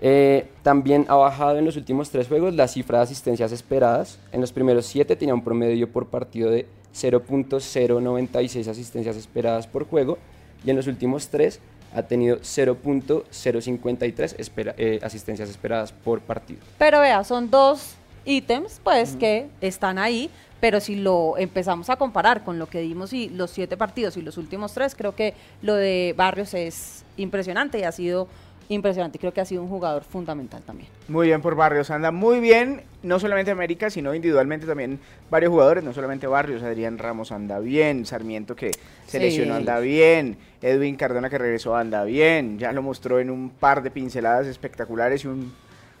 Eh, 0.00 0.46
también 0.62 1.06
ha 1.08 1.14
bajado 1.14 1.58
en 1.58 1.64
los 1.64 1.76
últimos 1.76 2.10
tres 2.10 2.28
juegos 2.28 2.54
la 2.54 2.68
cifra 2.68 2.98
de 2.98 3.04
asistencias 3.04 3.52
esperadas. 3.52 4.18
En 4.32 4.40
los 4.40 4.52
primeros 4.52 4.86
siete 4.86 5.16
tenía 5.16 5.34
un 5.34 5.42
promedio 5.42 5.90
por 5.90 6.06
partido 6.06 6.50
de 6.50 6.66
0.096 6.94 8.68
asistencias 8.68 9.16
esperadas 9.16 9.66
por 9.66 9.86
juego 9.86 10.18
y 10.64 10.70
en 10.70 10.76
los 10.76 10.86
últimos 10.86 11.28
tres 11.28 11.60
ha 11.96 12.02
tenido 12.02 12.38
0.053 12.42 14.36
espera- 14.38 14.74
eh, 14.76 15.00
asistencias 15.02 15.48
esperadas 15.48 15.92
por 15.92 16.20
partido. 16.20 16.60
Pero 16.78 17.00
vea, 17.00 17.24
son 17.24 17.50
dos 17.50 17.94
ítems, 18.24 18.80
pues, 18.84 19.16
que 19.16 19.48
están 19.60 19.98
ahí. 19.98 20.30
Pero 20.60 20.80
si 20.80 20.96
lo 20.96 21.36
empezamos 21.36 21.90
a 21.90 21.96
comparar 21.96 22.42
con 22.42 22.58
lo 22.58 22.66
que 22.66 22.80
dimos 22.80 23.12
y 23.12 23.28
los 23.28 23.50
siete 23.50 23.76
partidos 23.76 24.16
y 24.16 24.22
los 24.22 24.38
últimos 24.38 24.72
tres, 24.72 24.94
creo 24.94 25.14
que 25.14 25.34
lo 25.60 25.74
de 25.74 26.14
Barrios 26.16 26.54
es 26.54 27.04
impresionante 27.18 27.78
y 27.78 27.82
ha 27.82 27.92
sido 27.92 28.26
impresionante. 28.68 29.18
Creo 29.18 29.32
que 29.32 29.40
ha 29.40 29.44
sido 29.44 29.62
un 29.62 29.68
jugador 29.68 30.02
fundamental 30.04 30.62
también. 30.62 30.88
Muy 31.08 31.28
bien 31.28 31.40
por 31.42 31.54
Barrios, 31.54 31.90
anda 31.90 32.10
muy 32.10 32.40
bien, 32.40 32.82
no 33.02 33.18
solamente 33.18 33.50
América, 33.50 33.90
sino 33.90 34.14
individualmente 34.14 34.66
también 34.66 34.98
varios 35.30 35.50
jugadores, 35.50 35.84
no 35.84 35.92
solamente 35.92 36.26
Barrios, 36.26 36.62
Adrián 36.62 36.98
Ramos 36.98 37.32
anda 37.32 37.58
bien, 37.58 38.06
Sarmiento 38.06 38.56
que 38.56 38.72
se 39.06 39.18
Sí. 39.18 39.18
lesionó 39.18 39.54
anda 39.54 39.78
bien, 39.78 40.36
Edwin 40.62 40.96
Cardona 40.96 41.30
que 41.30 41.38
regresó 41.38 41.76
anda 41.76 42.02
bien, 42.04 42.58
ya 42.58 42.72
lo 42.72 42.82
mostró 42.82 43.20
en 43.20 43.30
un 43.30 43.50
par 43.50 43.82
de 43.82 43.90
pinceladas 43.90 44.46
espectaculares 44.46 45.24
y 45.24 45.28
un, 45.28 45.52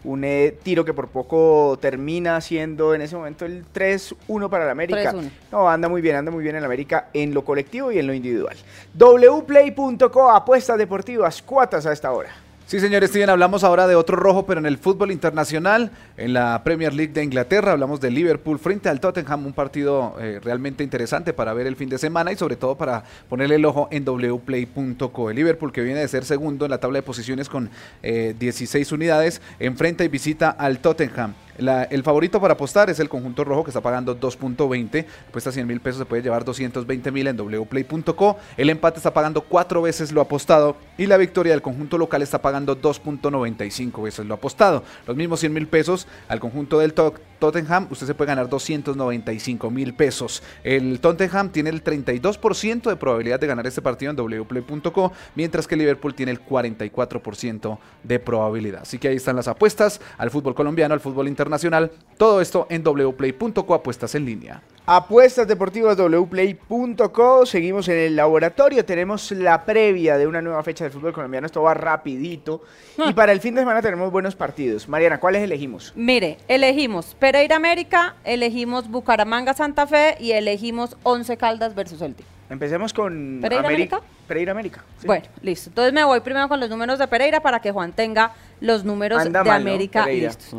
un 0.04 0.24
eh, 0.24 0.56
tiro 0.62 0.84
que 0.84 0.92
por 0.94 1.08
poco 1.08 1.78
termina 1.80 2.40
siendo 2.40 2.94
en 2.94 3.02
ese 3.02 3.16
momento 3.16 3.44
el 3.44 3.64
3-1 3.72 4.48
para 4.48 4.64
el 4.64 4.70
América. 4.70 5.12
3-1. 5.12 5.30
No, 5.52 5.68
anda 5.68 5.88
muy 5.88 6.00
bien, 6.00 6.16
anda 6.16 6.30
muy 6.30 6.42
bien 6.44 6.54
el 6.56 6.64
América 6.64 7.08
en 7.12 7.34
lo 7.34 7.44
colectivo 7.44 7.90
y 7.92 7.98
en 7.98 8.06
lo 8.06 8.14
individual. 8.14 8.56
wplay.co, 8.96 10.30
apuestas 10.30 10.78
deportivas, 10.78 11.42
cuotas 11.42 11.86
a 11.86 11.92
esta 11.92 12.12
hora. 12.12 12.30
Sí, 12.66 12.80
señor 12.80 13.06
Steven, 13.06 13.30
hablamos 13.30 13.62
ahora 13.62 13.86
de 13.86 13.94
otro 13.94 14.16
rojo, 14.16 14.44
pero 14.44 14.58
en 14.58 14.66
el 14.66 14.76
fútbol 14.76 15.12
internacional, 15.12 15.92
en 16.16 16.32
la 16.32 16.64
Premier 16.64 16.92
League 16.92 17.12
de 17.12 17.22
Inglaterra, 17.22 17.70
hablamos 17.70 18.00
de 18.00 18.10
Liverpool 18.10 18.58
frente 18.58 18.88
al 18.88 18.98
Tottenham, 18.98 19.46
un 19.46 19.52
partido 19.52 20.16
eh, 20.18 20.40
realmente 20.42 20.82
interesante 20.82 21.32
para 21.32 21.54
ver 21.54 21.68
el 21.68 21.76
fin 21.76 21.88
de 21.88 21.96
semana 21.96 22.32
y 22.32 22.36
sobre 22.36 22.56
todo 22.56 22.76
para 22.76 23.04
ponerle 23.28 23.54
el 23.54 23.64
ojo 23.66 23.86
en 23.92 24.04
wplay.co. 24.04 25.30
El 25.30 25.36
Liverpool, 25.36 25.70
que 25.70 25.82
viene 25.82 26.00
de 26.00 26.08
ser 26.08 26.24
segundo 26.24 26.64
en 26.64 26.72
la 26.72 26.78
tabla 26.78 26.98
de 26.98 27.02
posiciones 27.04 27.48
con 27.48 27.70
eh, 28.02 28.34
16 28.36 28.90
unidades, 28.90 29.40
enfrenta 29.60 30.02
y 30.02 30.08
visita 30.08 30.50
al 30.50 30.80
Tottenham. 30.80 31.34
El 31.58 32.02
favorito 32.02 32.40
para 32.40 32.54
apostar 32.54 32.90
es 32.90 33.00
el 33.00 33.08
conjunto 33.08 33.44
rojo 33.44 33.64
que 33.64 33.70
está 33.70 33.80
pagando 33.80 34.18
2.20, 34.18 35.04
cuesta 35.32 35.50
100 35.52 35.66
mil 35.66 35.80
pesos, 35.80 35.98
se 35.98 36.04
puede 36.04 36.22
llevar 36.22 36.44
220 36.44 37.10
mil 37.10 37.26
en 37.26 37.36
wplay.co. 37.36 38.36
El 38.56 38.70
empate 38.70 38.98
está 38.98 39.12
pagando 39.14 39.40
cuatro 39.40 39.82
veces 39.82 40.12
lo 40.12 40.20
apostado 40.20 40.76
y 40.98 41.06
la 41.06 41.16
victoria 41.16 41.52
del 41.52 41.62
conjunto 41.62 41.98
local 41.98 42.22
está 42.22 42.42
pagando 42.42 42.80
2.95 42.80 44.02
veces 44.02 44.26
lo 44.26 44.34
apostado. 44.34 44.82
Los 45.06 45.16
mismos 45.16 45.40
100 45.40 45.52
mil 45.52 45.66
pesos 45.66 46.06
al 46.28 46.40
conjunto 46.40 46.78
del 46.78 46.92
To- 46.92 47.14
Tottenham, 47.38 47.86
usted 47.90 48.06
se 48.06 48.14
puede 48.14 48.28
ganar 48.28 48.48
295 48.48 49.70
mil 49.70 49.94
pesos. 49.94 50.42
El 50.64 51.00
Tottenham 51.00 51.50
tiene 51.50 51.70
el 51.70 51.82
32% 51.82 52.88
de 52.88 52.96
probabilidad 52.96 53.40
de 53.40 53.46
ganar 53.46 53.66
este 53.66 53.82
partido 53.82 54.10
en 54.10 54.16
wplay.co, 54.16 55.12
mientras 55.34 55.66
que 55.66 55.76
Liverpool 55.76 56.14
tiene 56.14 56.32
el 56.32 56.44
44% 56.44 57.78
de 58.02 58.18
probabilidad. 58.18 58.82
Así 58.82 58.98
que 58.98 59.08
ahí 59.08 59.16
están 59.16 59.36
las 59.36 59.48
apuestas 59.48 60.00
al 60.18 60.30
fútbol 60.30 60.54
colombiano, 60.54 60.94
al 60.94 61.00
fútbol 61.00 61.28
internacional. 61.28 61.90
Todo 62.16 62.40
esto 62.40 62.66
en 62.70 62.82
wplay.co, 62.82 63.74
apuestas 63.74 64.14
en 64.14 64.24
línea. 64.24 64.62
Apuestas 64.88 65.48
deportivas 65.48 65.96
wplay.co. 65.98 67.44
Seguimos 67.44 67.88
en 67.88 67.96
el 67.98 68.14
laboratorio. 68.14 68.84
Tenemos 68.84 69.32
la 69.32 69.64
previa 69.64 70.16
de 70.16 70.28
una 70.28 70.40
nueva 70.40 70.62
fecha 70.62 70.84
del 70.84 70.92
fútbol 70.92 71.12
colombiano. 71.12 71.46
Esto 71.46 71.60
va 71.60 71.74
rapidito. 71.74 72.62
Y 73.04 73.12
para 73.12 73.32
el 73.32 73.40
fin 73.40 73.56
de 73.56 73.62
semana 73.62 73.82
tenemos 73.82 74.12
buenos 74.12 74.36
partidos. 74.36 74.88
Mariana, 74.88 75.18
¿cuáles 75.18 75.42
elegimos? 75.42 75.92
Mire, 75.96 76.38
elegimos 76.46 77.16
Pereira 77.18 77.56
América, 77.56 78.14
elegimos 78.24 78.88
Bucaramanga 78.88 79.54
Santa 79.54 79.88
Fe 79.88 80.18
y 80.20 80.30
elegimos 80.30 80.96
Once 81.02 81.36
Caldas 81.36 81.74
versus 81.74 81.98
Celtic. 81.98 82.24
Empecemos 82.48 82.94
con 82.94 83.40
¿Pereira 83.42 83.66
América? 83.66 84.00
Pereira 84.28 84.52
América. 84.52 84.84
sí. 85.00 85.08
Bueno, 85.08 85.26
listo. 85.42 85.70
Entonces 85.70 85.92
me 85.92 86.04
voy 86.04 86.20
primero 86.20 86.48
con 86.48 86.60
los 86.60 86.70
números 86.70 87.00
de 87.00 87.08
Pereira 87.08 87.40
para 87.40 87.58
que 87.58 87.72
Juan 87.72 87.92
tenga 87.92 88.34
los 88.60 88.84
números 88.84 89.20
Anda 89.20 89.42
de. 89.42 89.50
América 89.50 90.06
listos. 90.06 90.54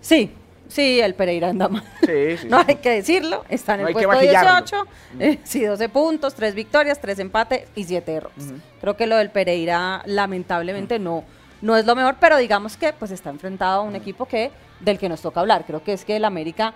Sí, 0.00 0.32
sí, 0.68 1.00
el 1.00 1.14
Pereira 1.14 1.48
anda 1.48 1.68
mal. 1.68 1.82
Sí, 2.04 2.36
sí, 2.38 2.46
no 2.48 2.58
hay 2.66 2.76
que 2.76 2.90
decirlo. 2.90 3.44
Está 3.48 3.74
en 3.74 3.82
No 3.82 3.88
el 3.88 3.92
puesto 3.92 4.08
maquillarlo. 4.08 4.50
18. 4.52 4.86
eh, 5.20 5.38
sí, 5.44 5.64
12 5.64 5.88
puntos, 5.88 6.34
3 6.34 6.54
victorias, 6.54 7.00
3 7.00 7.18
empates 7.20 7.68
y 7.74 7.84
7 7.84 8.12
errores. 8.12 8.52
Creo 8.80 8.96
que 8.96 9.06
lo 9.06 9.16
del 9.16 9.30
Pereira, 9.30 10.02
lamentablemente, 10.06 10.98
no, 10.98 11.24
no 11.62 11.76
es 11.76 11.86
lo 11.86 11.94
mejor, 11.94 12.16
pero 12.20 12.36
digamos 12.36 12.76
que 12.76 12.92
pues 12.92 13.10
está 13.10 13.30
enfrentado 13.30 13.80
a 13.80 13.84
un 13.84 13.96
equipo 13.96 14.26
que 14.26 14.50
del 14.80 14.98
que 14.98 15.08
nos 15.08 15.22
toca 15.22 15.40
hablar. 15.40 15.64
Creo 15.66 15.82
que 15.82 15.92
es 15.92 16.04
que 16.04 16.16
el 16.16 16.24
América 16.24 16.74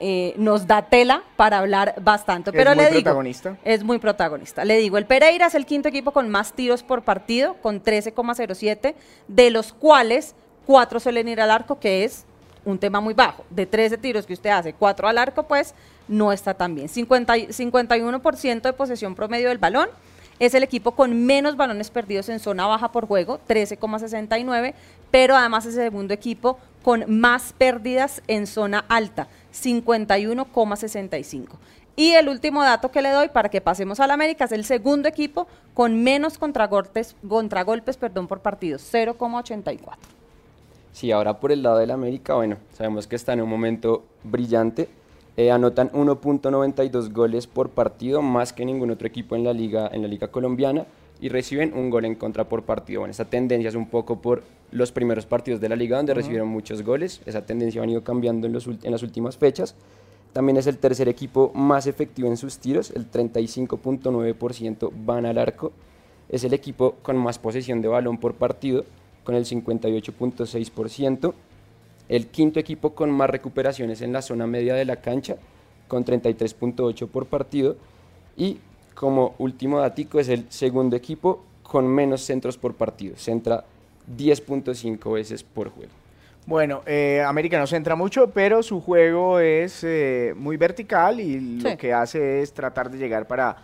eh, 0.00 0.34
nos 0.36 0.66
da 0.66 0.82
tela 0.82 1.22
para 1.36 1.58
hablar 1.58 1.94
bastante. 2.00 2.50
Es 2.50 2.56
Pero 2.56 2.74
muy 2.74 2.84
le 2.84 2.90
digo, 2.90 3.02
protagonista. 3.02 3.56
es 3.62 3.84
muy 3.84 3.98
protagonista. 3.98 4.64
Le 4.64 4.78
digo, 4.78 4.98
el 4.98 5.04
Pereira 5.06 5.46
es 5.46 5.54
el 5.54 5.66
quinto 5.66 5.88
equipo 5.88 6.10
con 6.12 6.28
más 6.30 6.54
tiros 6.54 6.82
por 6.82 7.02
partido, 7.02 7.54
con 7.62 7.82
13,07, 7.82 8.94
de 9.28 9.50
los 9.50 9.72
cuales 9.72 10.34
4 10.66 10.98
suelen 10.98 11.28
ir 11.28 11.40
al 11.40 11.50
arco, 11.50 11.78
que 11.78 12.04
es 12.04 12.24
un 12.64 12.78
tema 12.78 13.00
muy 13.00 13.14
bajo. 13.14 13.44
De 13.50 13.66
13 13.66 13.98
tiros 13.98 14.26
que 14.26 14.32
usted 14.34 14.50
hace, 14.50 14.72
4 14.72 15.08
al 15.08 15.18
arco, 15.18 15.44
pues 15.44 15.74
no 16.08 16.32
está 16.32 16.54
tan 16.54 16.74
bien. 16.74 16.88
50 16.88 17.36
y- 17.38 17.46
51% 17.52 18.68
de 18.68 18.72
posesión 18.72 19.14
promedio 19.14 19.48
del 19.48 19.58
balón. 19.58 19.88
Es 20.38 20.54
el 20.54 20.62
equipo 20.62 20.92
con 20.92 21.26
menos 21.26 21.56
balones 21.56 21.90
perdidos 21.90 22.28
en 22.28 22.40
zona 22.40 22.66
baja 22.66 22.90
por 22.90 23.06
juego, 23.06 23.38
13,69, 23.46 24.74
pero 25.10 25.36
además 25.36 25.66
es 25.66 25.76
el 25.76 25.82
segundo 25.84 26.14
equipo 26.14 26.58
con 26.82 27.04
más 27.20 27.52
pérdidas 27.56 28.22
en 28.26 28.46
zona 28.48 28.84
alta, 28.88 29.28
51,65. 29.52 31.46
Y 31.94 32.12
el 32.12 32.28
último 32.28 32.62
dato 32.62 32.90
que 32.90 33.02
le 33.02 33.10
doy 33.10 33.28
para 33.28 33.50
que 33.50 33.60
pasemos 33.60 34.00
al 34.00 34.10
América 34.10 34.46
es 34.46 34.52
el 34.52 34.64
segundo 34.64 35.08
equipo 35.08 35.46
con 35.74 36.02
menos 36.02 36.38
contragolpes, 36.38 37.14
contragolpes 37.28 37.96
perdón, 37.98 38.26
por 38.26 38.40
partido, 38.40 38.78
0,84. 38.78 39.78
Sí, 40.92 41.10
ahora 41.10 41.40
por 41.40 41.52
el 41.52 41.62
lado 41.62 41.78
del 41.78 41.90
América, 41.90 42.34
bueno, 42.34 42.56
sabemos 42.72 43.06
que 43.06 43.16
está 43.16 43.32
en 43.32 43.40
un 43.42 43.48
momento 43.48 44.04
brillante. 44.24 44.88
Eh, 45.38 45.50
anotan 45.50 45.90
1.92 45.92 47.10
goles 47.12 47.46
por 47.46 47.70
partido, 47.70 48.20
más 48.20 48.52
que 48.52 48.64
ningún 48.66 48.90
otro 48.90 49.06
equipo 49.08 49.34
en 49.34 49.44
la 49.44 49.54
liga, 49.54 49.88
en 49.90 50.02
la 50.02 50.08
liga 50.08 50.28
colombiana, 50.28 50.84
y 51.20 51.30
reciben 51.30 51.72
un 51.72 51.88
gol 51.88 52.04
en 52.04 52.14
contra 52.16 52.44
por 52.44 52.64
partido. 52.64 53.00
Bueno, 53.00 53.12
esta 53.12 53.24
tendencia 53.24 53.68
es 53.70 53.74
un 53.74 53.88
poco 53.88 54.20
por 54.20 54.42
los 54.70 54.92
primeros 54.92 55.24
partidos 55.24 55.60
de 55.60 55.70
la 55.70 55.76
liga, 55.76 55.96
donde 55.96 56.12
recibieron 56.12 56.48
muchos 56.48 56.82
goles. 56.82 57.22
Esa 57.24 57.46
tendencia 57.46 57.80
ha 57.80 57.82
venido 57.82 58.04
cambiando 58.04 58.46
en, 58.46 58.52
los 58.52 58.68
ult- 58.68 58.84
en 58.84 58.92
las 58.92 59.02
últimas 59.02 59.38
fechas. 59.38 59.74
También 60.34 60.58
es 60.58 60.66
el 60.66 60.76
tercer 60.78 61.08
equipo 61.08 61.50
más 61.54 61.86
efectivo 61.86 62.28
en 62.28 62.36
sus 62.36 62.58
tiros, 62.58 62.90
el 62.90 63.10
35.9% 63.10 64.90
van 65.04 65.26
al 65.26 65.38
arco. 65.38 65.72
Es 66.28 66.44
el 66.44 66.54
equipo 66.54 66.96
con 67.02 67.16
más 67.16 67.38
posesión 67.38 67.80
de 67.82 67.88
balón 67.88 68.18
por 68.18 68.34
partido, 68.34 68.84
con 69.24 69.34
el 69.34 69.44
58.6%. 69.44 71.32
El 72.08 72.26
quinto 72.28 72.58
equipo 72.60 72.94
con 72.94 73.10
más 73.10 73.30
recuperaciones 73.30 74.02
en 74.02 74.12
la 74.12 74.22
zona 74.22 74.46
media 74.46 74.74
de 74.74 74.84
la 74.84 74.96
cancha, 74.96 75.36
con 75.88 76.04
33.8 76.04 77.08
por 77.08 77.26
partido. 77.26 77.76
Y 78.36 78.58
como 78.94 79.34
último 79.38 79.78
datico 79.80 80.20
es 80.20 80.28
el 80.28 80.46
segundo 80.50 80.96
equipo 80.96 81.44
con 81.62 81.86
menos 81.88 82.22
centros 82.22 82.58
por 82.58 82.74
partido. 82.74 83.16
Centra 83.16 83.64
10.5 84.16 85.12
veces 85.14 85.42
por 85.42 85.70
juego. 85.70 85.90
Bueno, 86.44 86.82
eh, 86.86 87.22
América 87.24 87.56
no 87.58 87.68
se 87.68 87.76
entra 87.76 87.94
mucho, 87.94 88.30
pero 88.30 88.64
su 88.64 88.80
juego 88.80 89.38
es 89.38 89.84
eh, 89.84 90.34
muy 90.36 90.56
vertical 90.56 91.20
y 91.20 91.60
lo 91.60 91.70
Sí. 91.70 91.76
que 91.76 91.92
hace 91.92 92.42
es 92.42 92.52
tratar 92.52 92.90
de 92.90 92.98
llegar 92.98 93.28
para, 93.28 93.56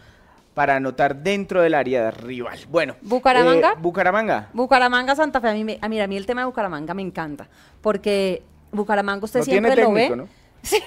para 0.59 0.75
anotar 0.75 1.15
dentro 1.15 1.63
del 1.63 1.73
área 1.73 2.11
rival. 2.11 2.59
Bueno, 2.69 2.97
¿Bucaramanga? 3.01 3.75
eh, 3.75 3.79
Bucaramanga. 3.79 4.49
Bucaramanga, 4.53 5.15
Santa 5.15 5.41
Fe, 5.41 5.51
a 5.51 5.53
mí, 5.53 5.63
me- 5.63 5.79
a, 5.81 5.89
mí, 5.89 6.01
a 6.01 6.09
mí 6.09 6.17
el 6.17 6.27
tema 6.27 6.41
de 6.41 6.47
Bucaramanga 6.47 6.95
me 6.95 7.03
encanta, 7.03 7.47
porque 7.81 8.43
Bucaramanga 8.73 9.25
usted 9.25 9.39
No 9.39 9.45
siempre 9.45 9.71
tiene 9.77 9.89
lo 9.89 9.95
ve. 9.95 10.01
técnico, 10.09 10.17
¿no? 10.17 10.29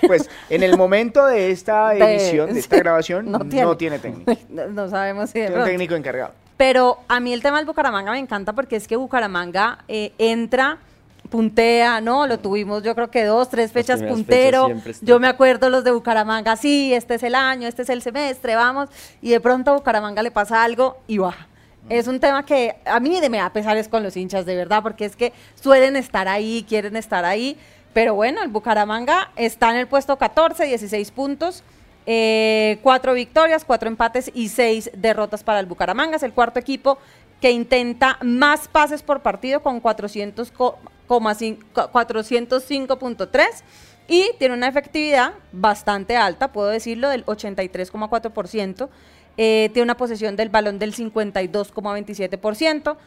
Pues 0.07 0.29
en 0.49 0.63
el 0.63 0.75
momento 0.75 1.25
de 1.25 1.51
esta 1.51 1.87
de- 1.91 2.03
edición, 2.03 2.53
de 2.53 2.59
esta 2.59 2.75
grabación, 2.79 3.31
no 3.31 3.77
tiene, 3.77 3.97
técnico. 3.97 4.33
No, 4.49 4.67
no 4.67 4.89
sabemos 4.89 5.29
si 5.29 5.39
de 5.39 5.45
Tiene 5.47 5.61
un 5.61 5.67
técnico 5.69 5.95
encargado. 5.95 6.33
Pero 6.57 6.97
a 7.07 7.21
mí 7.21 7.31
el 7.31 7.41
tema 7.41 7.55
del 7.55 7.65
Bucaramanga 7.65 8.11
me 8.11 8.19
encanta 8.19 8.51
porque 8.51 8.75
es 8.75 8.89
que 8.89 8.97
Bucaramanga 8.97 9.85
eh, 9.87 10.11
entra, 10.17 10.79
puntea, 11.31 12.01
¿no? 12.01 12.27
Lo 12.27 12.38
tuvimos 12.38 12.83
yo 12.83 12.93
creo 12.93 13.09
que 13.09 13.23
dos, 13.23 13.50
tres 13.50 13.71
fechas 13.71 14.03
puntero. 14.03 14.67
fechas 14.67 15.00
yo 15.01 15.19
me 15.19 15.27
acuerdo 15.27 15.69
los 15.69 15.83
de 15.83 15.91
Bucaramanga, 15.91 16.55
sí, 16.57 16.93
este 16.93 17.15
es 17.15 17.23
el 17.23 17.33
año, 17.33 17.67
este 17.67 17.81
es 17.81 17.89
el 17.89 18.03
semestre, 18.03 18.55
vamos. 18.55 18.89
Y 19.21 19.31
de 19.31 19.39
pronto 19.39 19.71
a 19.71 19.73
Bucaramanga 19.75 20.21
le 20.21 20.29
pasa 20.29 20.63
algo 20.63 20.97
y 21.07 21.17
baja. 21.17 21.47
Es 21.89 22.07
un 22.07 22.19
tema 22.19 22.45
que 22.45 22.75
a 22.85 23.00
mí 23.00 23.19
de 23.19 23.29
me 23.29 23.38
da 23.38 23.51
pesares 23.51 23.88
con 23.88 24.03
los 24.03 24.15
hinchas, 24.15 24.45
de 24.45 24.55
verdad, 24.55 24.83
porque 24.83 25.05
es 25.05 25.15
que 25.15 25.33
suelen 25.55 25.95
estar 25.95 26.27
ahí, 26.27 26.63
quieren 26.67 26.95
estar 26.95 27.25
ahí. 27.25 27.57
Pero 27.93 28.13
bueno, 28.13 28.43
el 28.43 28.50
Bucaramanga 28.50 29.31
está 29.35 29.71
en 29.71 29.77
el 29.77 29.88
puesto 29.88 30.17
14, 30.17 30.65
16 30.65 31.11
puntos. 31.11 31.63
Eh, 32.05 32.79
cuatro 32.81 33.13
victorias, 33.13 33.63
cuatro 33.63 33.88
empates 33.88 34.31
y 34.33 34.50
seis 34.50 34.91
derrotas 34.93 35.43
para 35.43 35.59
el 35.59 35.65
Bucaramanga. 35.65 36.17
Es 36.17 36.23
el 36.23 36.33
cuarto 36.33 36.59
equipo 36.59 36.97
que 37.39 37.51
intenta 37.51 38.17
más 38.21 38.67
pases 38.67 39.01
por 39.01 39.21
partido 39.21 39.61
con 39.61 39.79
400 39.79 40.51
co- 41.12 41.18
coma 41.20 41.36
cin- 41.36 41.60
co- 41.74 41.91
405.3 41.91 43.46
y 44.08 44.30
tiene 44.39 44.56
una 44.56 44.70
efectividad 44.70 45.34
bastante 45.51 46.15
alta, 46.15 46.53
puedo 46.53 46.70
decirlo, 46.70 47.10
del 47.10 47.25
83,4%. 47.25 48.89
Eh, 49.38 49.70
tiene 49.74 49.84
una 49.84 49.98
posesión 49.98 50.36
del 50.36 50.50
balón 50.50 50.80
del 50.80 50.94
52,27%. 50.94 52.98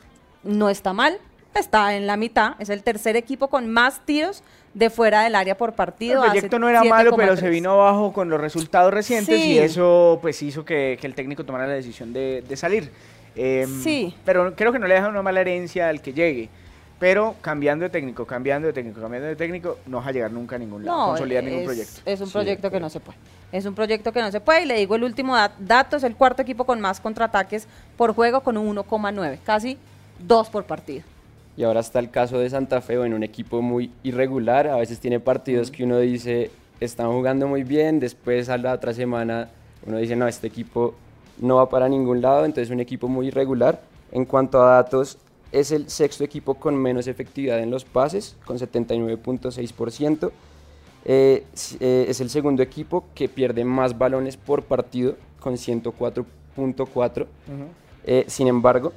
No 0.45 0.69
está 0.69 0.93
mal, 0.93 1.19
está 1.55 1.95
en 1.97 2.07
la 2.07 2.17
mitad. 2.17 2.55
Es 2.59 2.69
el 2.71 2.83
tercer 2.83 3.17
equipo 3.17 3.49
con 3.49 3.69
más 3.71 4.01
tiros 4.05 4.43
de 4.75 4.91
fuera 4.91 5.23
del 5.23 5.35
área 5.35 5.57
por 5.57 5.73
partido. 5.75 6.23
El 6.25 6.31
proyecto 6.31 6.59
no 6.59 6.69
era 6.69 6.83
malo, 6.85 7.17
pero 7.17 7.37
se 7.37 7.47
7,3. 7.47 7.51
vino 7.51 7.73
abajo 7.73 8.13
con 8.13 8.29
los 8.29 8.41
resultados 8.41 8.93
recientes 8.93 9.41
Sí. 9.41 9.53
y 9.53 9.59
eso 9.59 10.19
pues 10.21 10.43
hizo 10.43 10.65
que, 10.65 10.99
que 11.01 11.07
el 11.07 11.15
técnico 11.15 11.45
tomara 11.45 11.67
la 11.67 11.75
decisión 11.75 12.13
de, 12.13 12.45
de 12.47 12.57
salir. 12.57 12.91
Em, 13.37 13.83
Sí. 13.83 14.15
Pero 14.25 14.55
creo 14.57 14.73
que 14.73 14.79
no 14.79 14.87
le 14.87 14.95
deja 14.95 15.09
una 15.09 15.23
mala 15.23 15.41
herencia 15.41 15.89
al 15.89 16.01
que 16.03 16.13
llegue. 16.13 16.49
Pero 16.99 17.35
cambiando 17.41 17.83
de 17.85 17.91
técnico, 17.91 18.25
cambiando 18.25 18.67
de 18.69 18.73
técnico, 18.73 19.01
cambiando 19.01 19.29
de 19.29 19.37
técnico, 19.37 19.79
no 19.87 19.99
vas 19.99 20.07
a 20.07 20.13
llegar 20.13 20.31
nunca 20.31 20.57
a 20.57 20.59
ningún 20.59 20.85
lado, 20.85 20.97
No, 20.99 21.07
consolidar 21.09 21.43
ningún 21.45 21.61
es- 21.61 21.67
proyecto. 21.67 22.01
Es 22.05 22.21
un 22.21 22.27
Sí, 22.29 22.33
proyecto 22.33 22.71
que 22.71 22.81
no 22.81 22.89
se 22.89 23.01
puede. 23.01 23.19
Es 23.53 23.67
un 23.67 23.75
proyecto 23.75 24.13
que 24.13 24.21
no 24.21 24.31
se 24.31 24.41
puede. 24.41 24.63
Y 24.63 24.67
le 24.67 24.77
digo 24.77 24.95
el 24.95 25.05
último 25.05 25.35
dat- 25.37 25.53
dato, 25.59 25.97
es 25.97 26.05
el 26.05 26.15
cuarto 26.17 26.43
equipo 26.43 26.65
con 26.65 26.81
más 26.81 27.01
contraataques 27.01 27.67
por 27.97 28.15
juego 28.15 28.41
con 28.43 28.57
un 28.57 28.69
1,9, 28.69 29.39
casi 29.45 29.77
dos 30.19 30.49
por 30.49 30.65
partido. 30.65 31.03
Y 31.57 31.65
ahora 31.65 31.81
está 31.81 31.99
el 31.99 32.11
caso 32.11 32.39
de 32.39 32.49
Santa 32.51 32.81
Fe, 32.81 32.95
en 32.95 33.15
un 33.15 33.23
equipo 33.23 33.61
muy 33.63 33.91
irregular. 34.03 34.67
A 34.69 34.77
veces 34.77 34.99
tiene 34.99 35.21
partidos 35.21 35.71
que 35.71 35.85
uno 35.85 35.99
dice, 35.99 36.51
están 36.81 37.13
jugando 37.13 37.47
muy 37.49 37.63
bien, 37.65 38.01
después 38.01 38.49
a 38.49 38.57
la 38.59 38.73
otra 38.73 38.93
semana 38.95 39.51
uno 39.87 39.99
dice, 39.99 40.17
no, 40.17 40.27
este 40.27 40.47
equipo 40.47 40.95
no 41.39 41.57
va 41.57 41.69
para 41.69 41.89
ningún 41.89 42.21
lado, 42.23 42.45
entonces 42.45 42.69
es 42.69 42.73
un 42.73 42.81
equipo 42.81 43.07
muy 43.09 43.29
irregular. 43.29 43.81
En 44.11 44.25
cuanto 44.25 44.63
a 44.63 44.77
datos, 44.77 45.19
es 45.61 45.71
el 45.73 45.89
sexto 45.89 46.25
equipo 46.25 46.55
con 46.55 46.77
menos 46.77 47.07
efectividad 47.07 47.61
en 47.61 47.71
los 47.71 47.85
pases, 47.85 48.37
con 48.45 48.59
79.6%. 48.59 50.31
Eh, 51.07 51.45
eh, 51.81 52.07
es 52.09 52.21
el 52.21 52.31
segundo 52.31 52.63
equipo 52.63 53.05
que 53.15 53.29
pierde 53.29 53.65
más 53.65 53.97
balones 53.99 54.37
por 54.37 54.63
partido, 54.65 55.17
con 55.41 55.55
104.4. 55.55 57.27
Eh, 58.07 58.25
sin 58.29 58.49
embargo, 58.49 58.93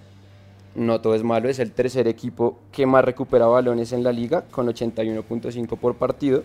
no 0.76 1.02
todo 1.02 1.15
es 1.15 1.24
malo, 1.24 1.50
es 1.50 1.60
el 1.60 1.72
tercer 1.72 2.08
equipo 2.08 2.58
que 2.72 2.86
más 2.86 3.04
recupera 3.04 3.46
balones 3.48 3.91
en 3.93 4.04
la 4.04 4.12
liga, 4.12 4.43
con 4.52 4.67
81.5 4.67 5.78
por 5.78 5.96
partido. 5.96 6.43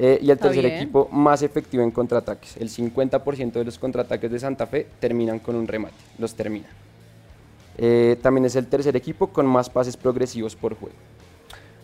eh, 0.00 0.18
y 0.22 0.26
el 0.26 0.30
Está 0.32 0.46
tercer 0.48 0.64
bien. 0.64 0.76
equipo 0.76 1.08
más 1.10 1.42
efectivo 1.42 1.82
en 1.82 1.90
contraataques. 1.90 2.56
El 2.58 2.68
50% 2.70 3.52
de 3.52 3.64
los 3.64 3.78
contraataques 3.80 4.30
de 4.30 4.38
Santa 4.38 4.66
Fe 4.66 4.86
terminan 5.00 5.40
con 5.40 5.56
un 5.56 5.66
remate, 5.66 5.96
los 6.18 6.34
termina. 6.34 6.68
Eh, 7.78 8.16
también 8.20 8.44
es 8.44 8.56
el 8.56 8.66
tercer 8.66 8.96
equipo 8.96 9.28
con 9.28 9.46
más 9.46 9.70
pases 9.70 9.96
progresivos 9.96 10.56
por 10.56 10.74
juego. 10.76 10.94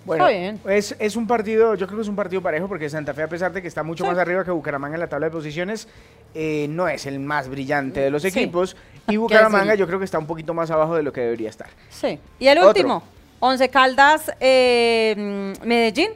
Bueno, 0.05 0.27
Está 0.29 0.39
bien. 0.39 0.61
Es, 0.69 0.95
es 0.99 1.17
un 1.17 1.27
partido, 1.27 1.75
yo 1.77 1.87
creo 1.87 1.97
que 1.99 2.03
es 2.03 2.09
un 2.09 2.17
partido 2.17 2.43
parejo 2.43 2.69
porque 2.69 2.91
Santa 2.91 3.15
Fe, 3.15 3.23
a 3.23 3.29
pesar 3.29 3.53
de 3.55 3.63
que 3.63 3.69
está 3.69 3.83
mucho 3.83 4.05
Sí. 4.05 4.11
más 4.11 4.19
arriba 4.19 4.45
que 4.45 4.51
Bucaramanga 4.51 4.97
en 4.97 5.01
la 5.01 5.07
tabla 5.09 5.27
de 5.27 5.33
posiciones, 5.33 5.89
eh, 6.35 6.67
no 6.69 6.89
es 6.89 7.07
el 7.07 7.21
más 7.21 7.49
brillante 7.49 8.01
de 8.01 8.11
los 8.11 8.21
Sí. 8.23 8.29
equipos. 8.29 8.77
Y 9.09 9.17
Bucaramanga 9.19 9.75
yo 9.75 9.87
creo 9.87 9.99
que 9.99 10.05
está 10.07 10.19
un 10.19 10.27
poquito 10.27 10.53
más 10.55 10.71
abajo 10.71 10.95
de 10.97 11.03
lo 11.03 11.13
que 11.13 11.21
debería 11.23 11.49
estar. 11.51 11.69
Sí. 11.91 12.19
Y 12.39 12.49
el 12.49 12.59
Otro. 12.59 12.69
último, 12.71 13.03
Once 13.41 13.69
Caldas 13.69 14.31
eh, 14.41 15.53
Medellín. 15.65 16.09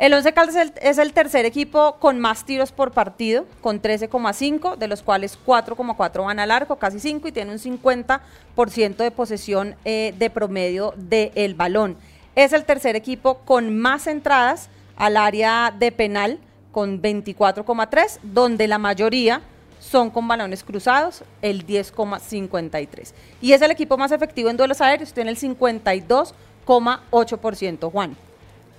El 0.00 0.12
Once 0.14 0.32
Caldas 0.32 0.72
es 0.80 0.96
el, 0.96 1.12
tercer 1.12 1.44
equipo 1.44 1.96
con 1.98 2.18
más 2.18 2.46
tiros 2.46 2.72
por 2.72 2.92
partido, 2.92 3.44
con 3.60 3.82
13,5, 3.82 4.78
de 4.78 4.88
los 4.88 5.02
cuales 5.02 5.38
4,4 5.44 6.24
van 6.24 6.40
al 6.40 6.50
arco, 6.50 6.76
casi 6.76 6.98
5, 6.98 7.28
y 7.28 7.32
tiene 7.32 7.52
un 7.52 7.58
50% 7.58 8.96
de 8.96 9.10
posesión 9.10 9.74
eh, 9.84 10.14
de 10.18 10.30
promedio 10.30 10.94
del 10.96 11.54
balón. 11.54 11.98
Es 12.34 12.54
el 12.54 12.64
tercer 12.64 12.96
equipo 12.96 13.40
con 13.44 13.76
más 13.76 14.06
entradas 14.06 14.70
al 14.96 15.18
área 15.18 15.70
de 15.78 15.92
penal, 15.92 16.38
con 16.72 17.02
24,3, 17.02 18.20
donde 18.22 18.68
la 18.68 18.78
mayoría 18.78 19.42
son 19.80 20.08
con 20.08 20.26
balones 20.26 20.64
cruzados, 20.64 21.24
el 21.42 21.66
10,53. 21.66 23.12
Y 23.42 23.52
es 23.52 23.60
el 23.60 23.70
equipo 23.70 23.98
más 23.98 24.12
efectivo 24.12 24.48
en 24.48 24.56
duelos 24.56 24.80
aéreos, 24.80 25.12
tiene 25.12 25.30
el 25.30 25.36
52,8%, 25.36 27.92
Juan. 27.92 28.16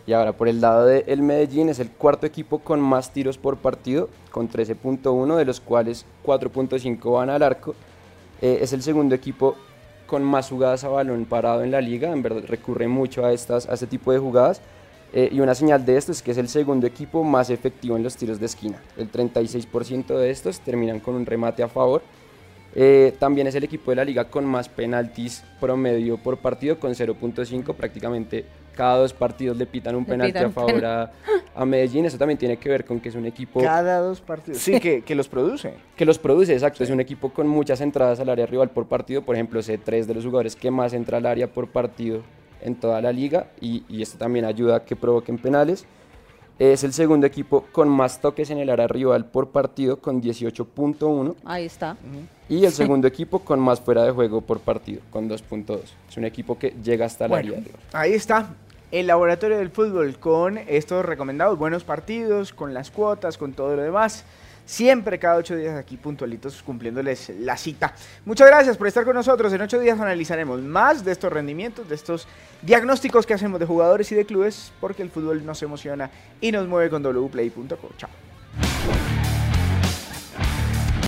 Y 0.08 0.14
ahora 0.14 0.34
por 0.34 0.48
el 0.48 0.62
lado 0.62 0.86
del 0.86 1.22
Medellín 1.22 1.70
es 1.70 1.80
el 1.80 1.92
cuarto 1.92 2.26
equipo 2.26 2.60
con 2.60 2.80
más 2.80 3.14
tiros 3.14 3.38
por 3.38 3.58
partido, 3.58 4.10
con 4.32 4.50
13.1, 4.50 5.36
de 5.36 5.46
los 5.46 5.60
cuales 5.60 6.06
4.5 6.26 7.14
van 7.14 7.30
al 7.30 7.44
arco. 7.44 7.76
Eh, 8.42 8.60
es 8.62 8.74
el 8.74 8.82
segundo 8.82 9.14
equipo 9.14 9.56
con 10.08 10.24
más 10.24 10.50
jugadas 10.50 10.84
a 10.84 10.90
balón 10.90 11.26
parado 11.26 11.64
en 11.64 11.72
la 11.72 11.80
liga, 11.80 12.12
en 12.12 12.22
verdad 12.22 12.44
recurre 12.48 12.88
mucho 12.88 13.26
a, 13.26 13.32
estas, 13.32 13.70
a 13.70 13.76
este 13.76 13.88
tipo 13.88 14.12
de 14.12 14.20
jugadas. 14.20 14.62
Eh, 15.14 15.30
y 15.32 15.40
una 15.42 15.56
señal 15.56 15.86
de 15.86 15.98
esto 15.98 16.12
es 16.12 16.22
que 16.22 16.32
es 16.32 16.38
el 16.38 16.48
segundo 16.48 16.88
equipo 16.88 17.24
más 17.24 17.50
efectivo 17.50 17.98
en 17.98 18.04
los 18.04 18.16
tiros 18.16 18.40
de 18.40 18.46
esquina. 18.46 18.82
El 18.98 19.12
36% 19.12 20.18
de 20.18 20.30
estos 20.30 20.60
terminan 20.62 21.00
con 21.00 21.16
un 21.16 21.26
remate 21.26 21.64
a 21.64 21.68
favor. 21.68 22.02
Eh, 22.74 23.14
también 23.20 23.48
es 23.48 23.56
el 23.56 23.64
equipo 23.64 23.92
de 23.92 23.96
la 23.98 24.06
liga 24.06 24.26
con 24.26 24.46
más 24.46 24.70
penaltis 24.70 25.44
promedio 25.60 26.18
por 26.18 26.38
partido, 26.38 26.80
con 26.80 26.92
0.5. 26.92 27.74
Prácticamente 27.76 28.46
cada 28.76 28.98
dos 28.98 29.14
partidos 29.14 29.58
le 29.58 29.66
pitan 29.66 29.96
un 29.96 30.04
Le 30.04 30.10
penalti 30.10 30.32
pitan 30.34 30.46
a 30.46 30.52
favor 30.52 30.86
a, 30.86 31.12
a 31.54 31.66
Medellín. 31.66 32.06
Eso 32.06 32.18
también 32.18 32.38
tiene 32.38 32.58
que 32.58 32.70
ver 32.70 32.86
con 32.86 33.00
que 33.00 33.10
es 33.10 33.16
un 33.16 33.26
equipo 33.26 33.62
Cada 33.62 34.00
dos 34.00 34.22
partidos. 34.22 34.60
Sí, 34.62 34.80
que, 34.80 35.02
que 35.02 35.16
los 35.16 35.28
produce. 35.28 35.74
que 35.96 36.06
los 36.06 36.18
produce, 36.18 36.54
exacto. 36.54 36.84
Es 36.84 36.90
un 36.90 37.00
equipo 37.02 37.34
con 37.34 37.48
muchas 37.48 37.82
entradas 37.82 38.20
al 38.20 38.30
área 38.30 38.46
rival 38.46 38.70
por 38.70 38.88
partido. 38.88 39.22
Por 39.22 39.36
ejemplo, 39.36 39.62
sé 39.62 39.78
tres 39.78 40.08
de 40.08 40.14
los 40.14 40.24
jugadores 40.24 40.56
que 40.56 40.72
más 40.72 40.94
entra 40.94 41.18
al 41.18 41.26
área 41.26 41.48
por 41.48 41.68
partido 41.68 42.22
en 42.62 42.76
toda 42.76 43.02
la 43.02 43.12
liga 43.12 43.48
y, 43.60 43.84
y 43.90 44.02
esto 44.02 44.18
también 44.18 44.46
ayuda 44.46 44.78
a 44.78 44.86
que 44.86 44.96
provoquen 44.96 45.38
penales. 45.38 45.86
Es 46.62 46.84
el 46.84 46.94
segundo 46.94 47.26
equipo 47.26 47.66
con 47.72 47.90
más 47.90 48.22
toques 48.22 48.52
en 48.52 48.60
el 48.60 48.70
área 48.70 48.88
rival 48.88 49.26
por 49.26 49.50
partido 49.50 49.98
con 49.98 50.22
18.1 50.22 51.34
Ahí 51.44 51.66
está. 51.66 51.98
y 52.50 52.66
el 52.66 52.72
segundo 52.72 53.08
equipo 53.08 53.40
con 53.40 53.60
más 53.60 53.82
fuera 53.82 54.04
de 54.04 54.12
juego 54.12 54.42
por 54.42 54.60
partido 54.60 55.02
con 55.10 55.28
2.2. 55.28 55.80
Es 56.08 56.18
un 56.18 56.24
equipo 56.26 56.60
que 56.60 56.76
llega 56.84 57.08
hasta 57.08 57.26
el 57.26 57.30
Bueno, 57.32 57.50
área 57.54 57.64
rival. 57.66 57.80
ahí 57.94 58.14
está. 58.14 58.54
El 58.92 59.08
laboratorio 59.08 59.58
del 59.58 59.72
fútbol 59.72 60.20
con 60.20 60.60
estos 60.60 61.04
recomendados, 61.04 61.58
buenos 61.58 61.84
partidos, 61.84 62.54
con 62.54 62.76
las 62.76 62.92
cuotas, 62.92 63.40
con 63.40 63.54
todo 63.54 63.76
lo 63.76 63.82
demás. 63.82 64.24
Siempre 64.66 65.20
cada 65.20 65.36
ocho 65.36 65.56
días 65.56 65.78
aquí 65.78 65.98
puntualitos 65.98 66.62
cumpliéndoles 66.64 67.30
la 67.40 67.58
cita. 67.58 67.94
Muchas 68.26 68.48
gracias 68.48 68.78
por 68.78 68.88
estar 68.88 69.04
con 69.04 69.16
nosotros. 69.16 69.52
En 69.54 69.62
ocho 69.62 69.80
días 69.80 70.00
analizaremos 70.00 70.62
más 70.62 71.04
de 71.04 71.12
estos 71.12 71.32
rendimientos, 71.32 71.88
de 71.90 71.96
estos 71.96 72.28
diagnósticos 72.62 73.26
que 73.26 73.34
hacemos 73.34 73.60
de 73.60 73.66
jugadores 73.66 74.12
y 74.12 74.16
de 74.16 74.26
clubes, 74.26 74.72
porque 74.80 75.02
el 75.02 75.10
fútbol 75.10 75.46
nos 75.46 75.62
emociona 75.64 76.10
y 76.40 76.52
nos 76.52 76.68
mueve 76.68 76.90
con 76.90 77.04
wplay.co. 77.04 77.90
Chao. 77.98 78.31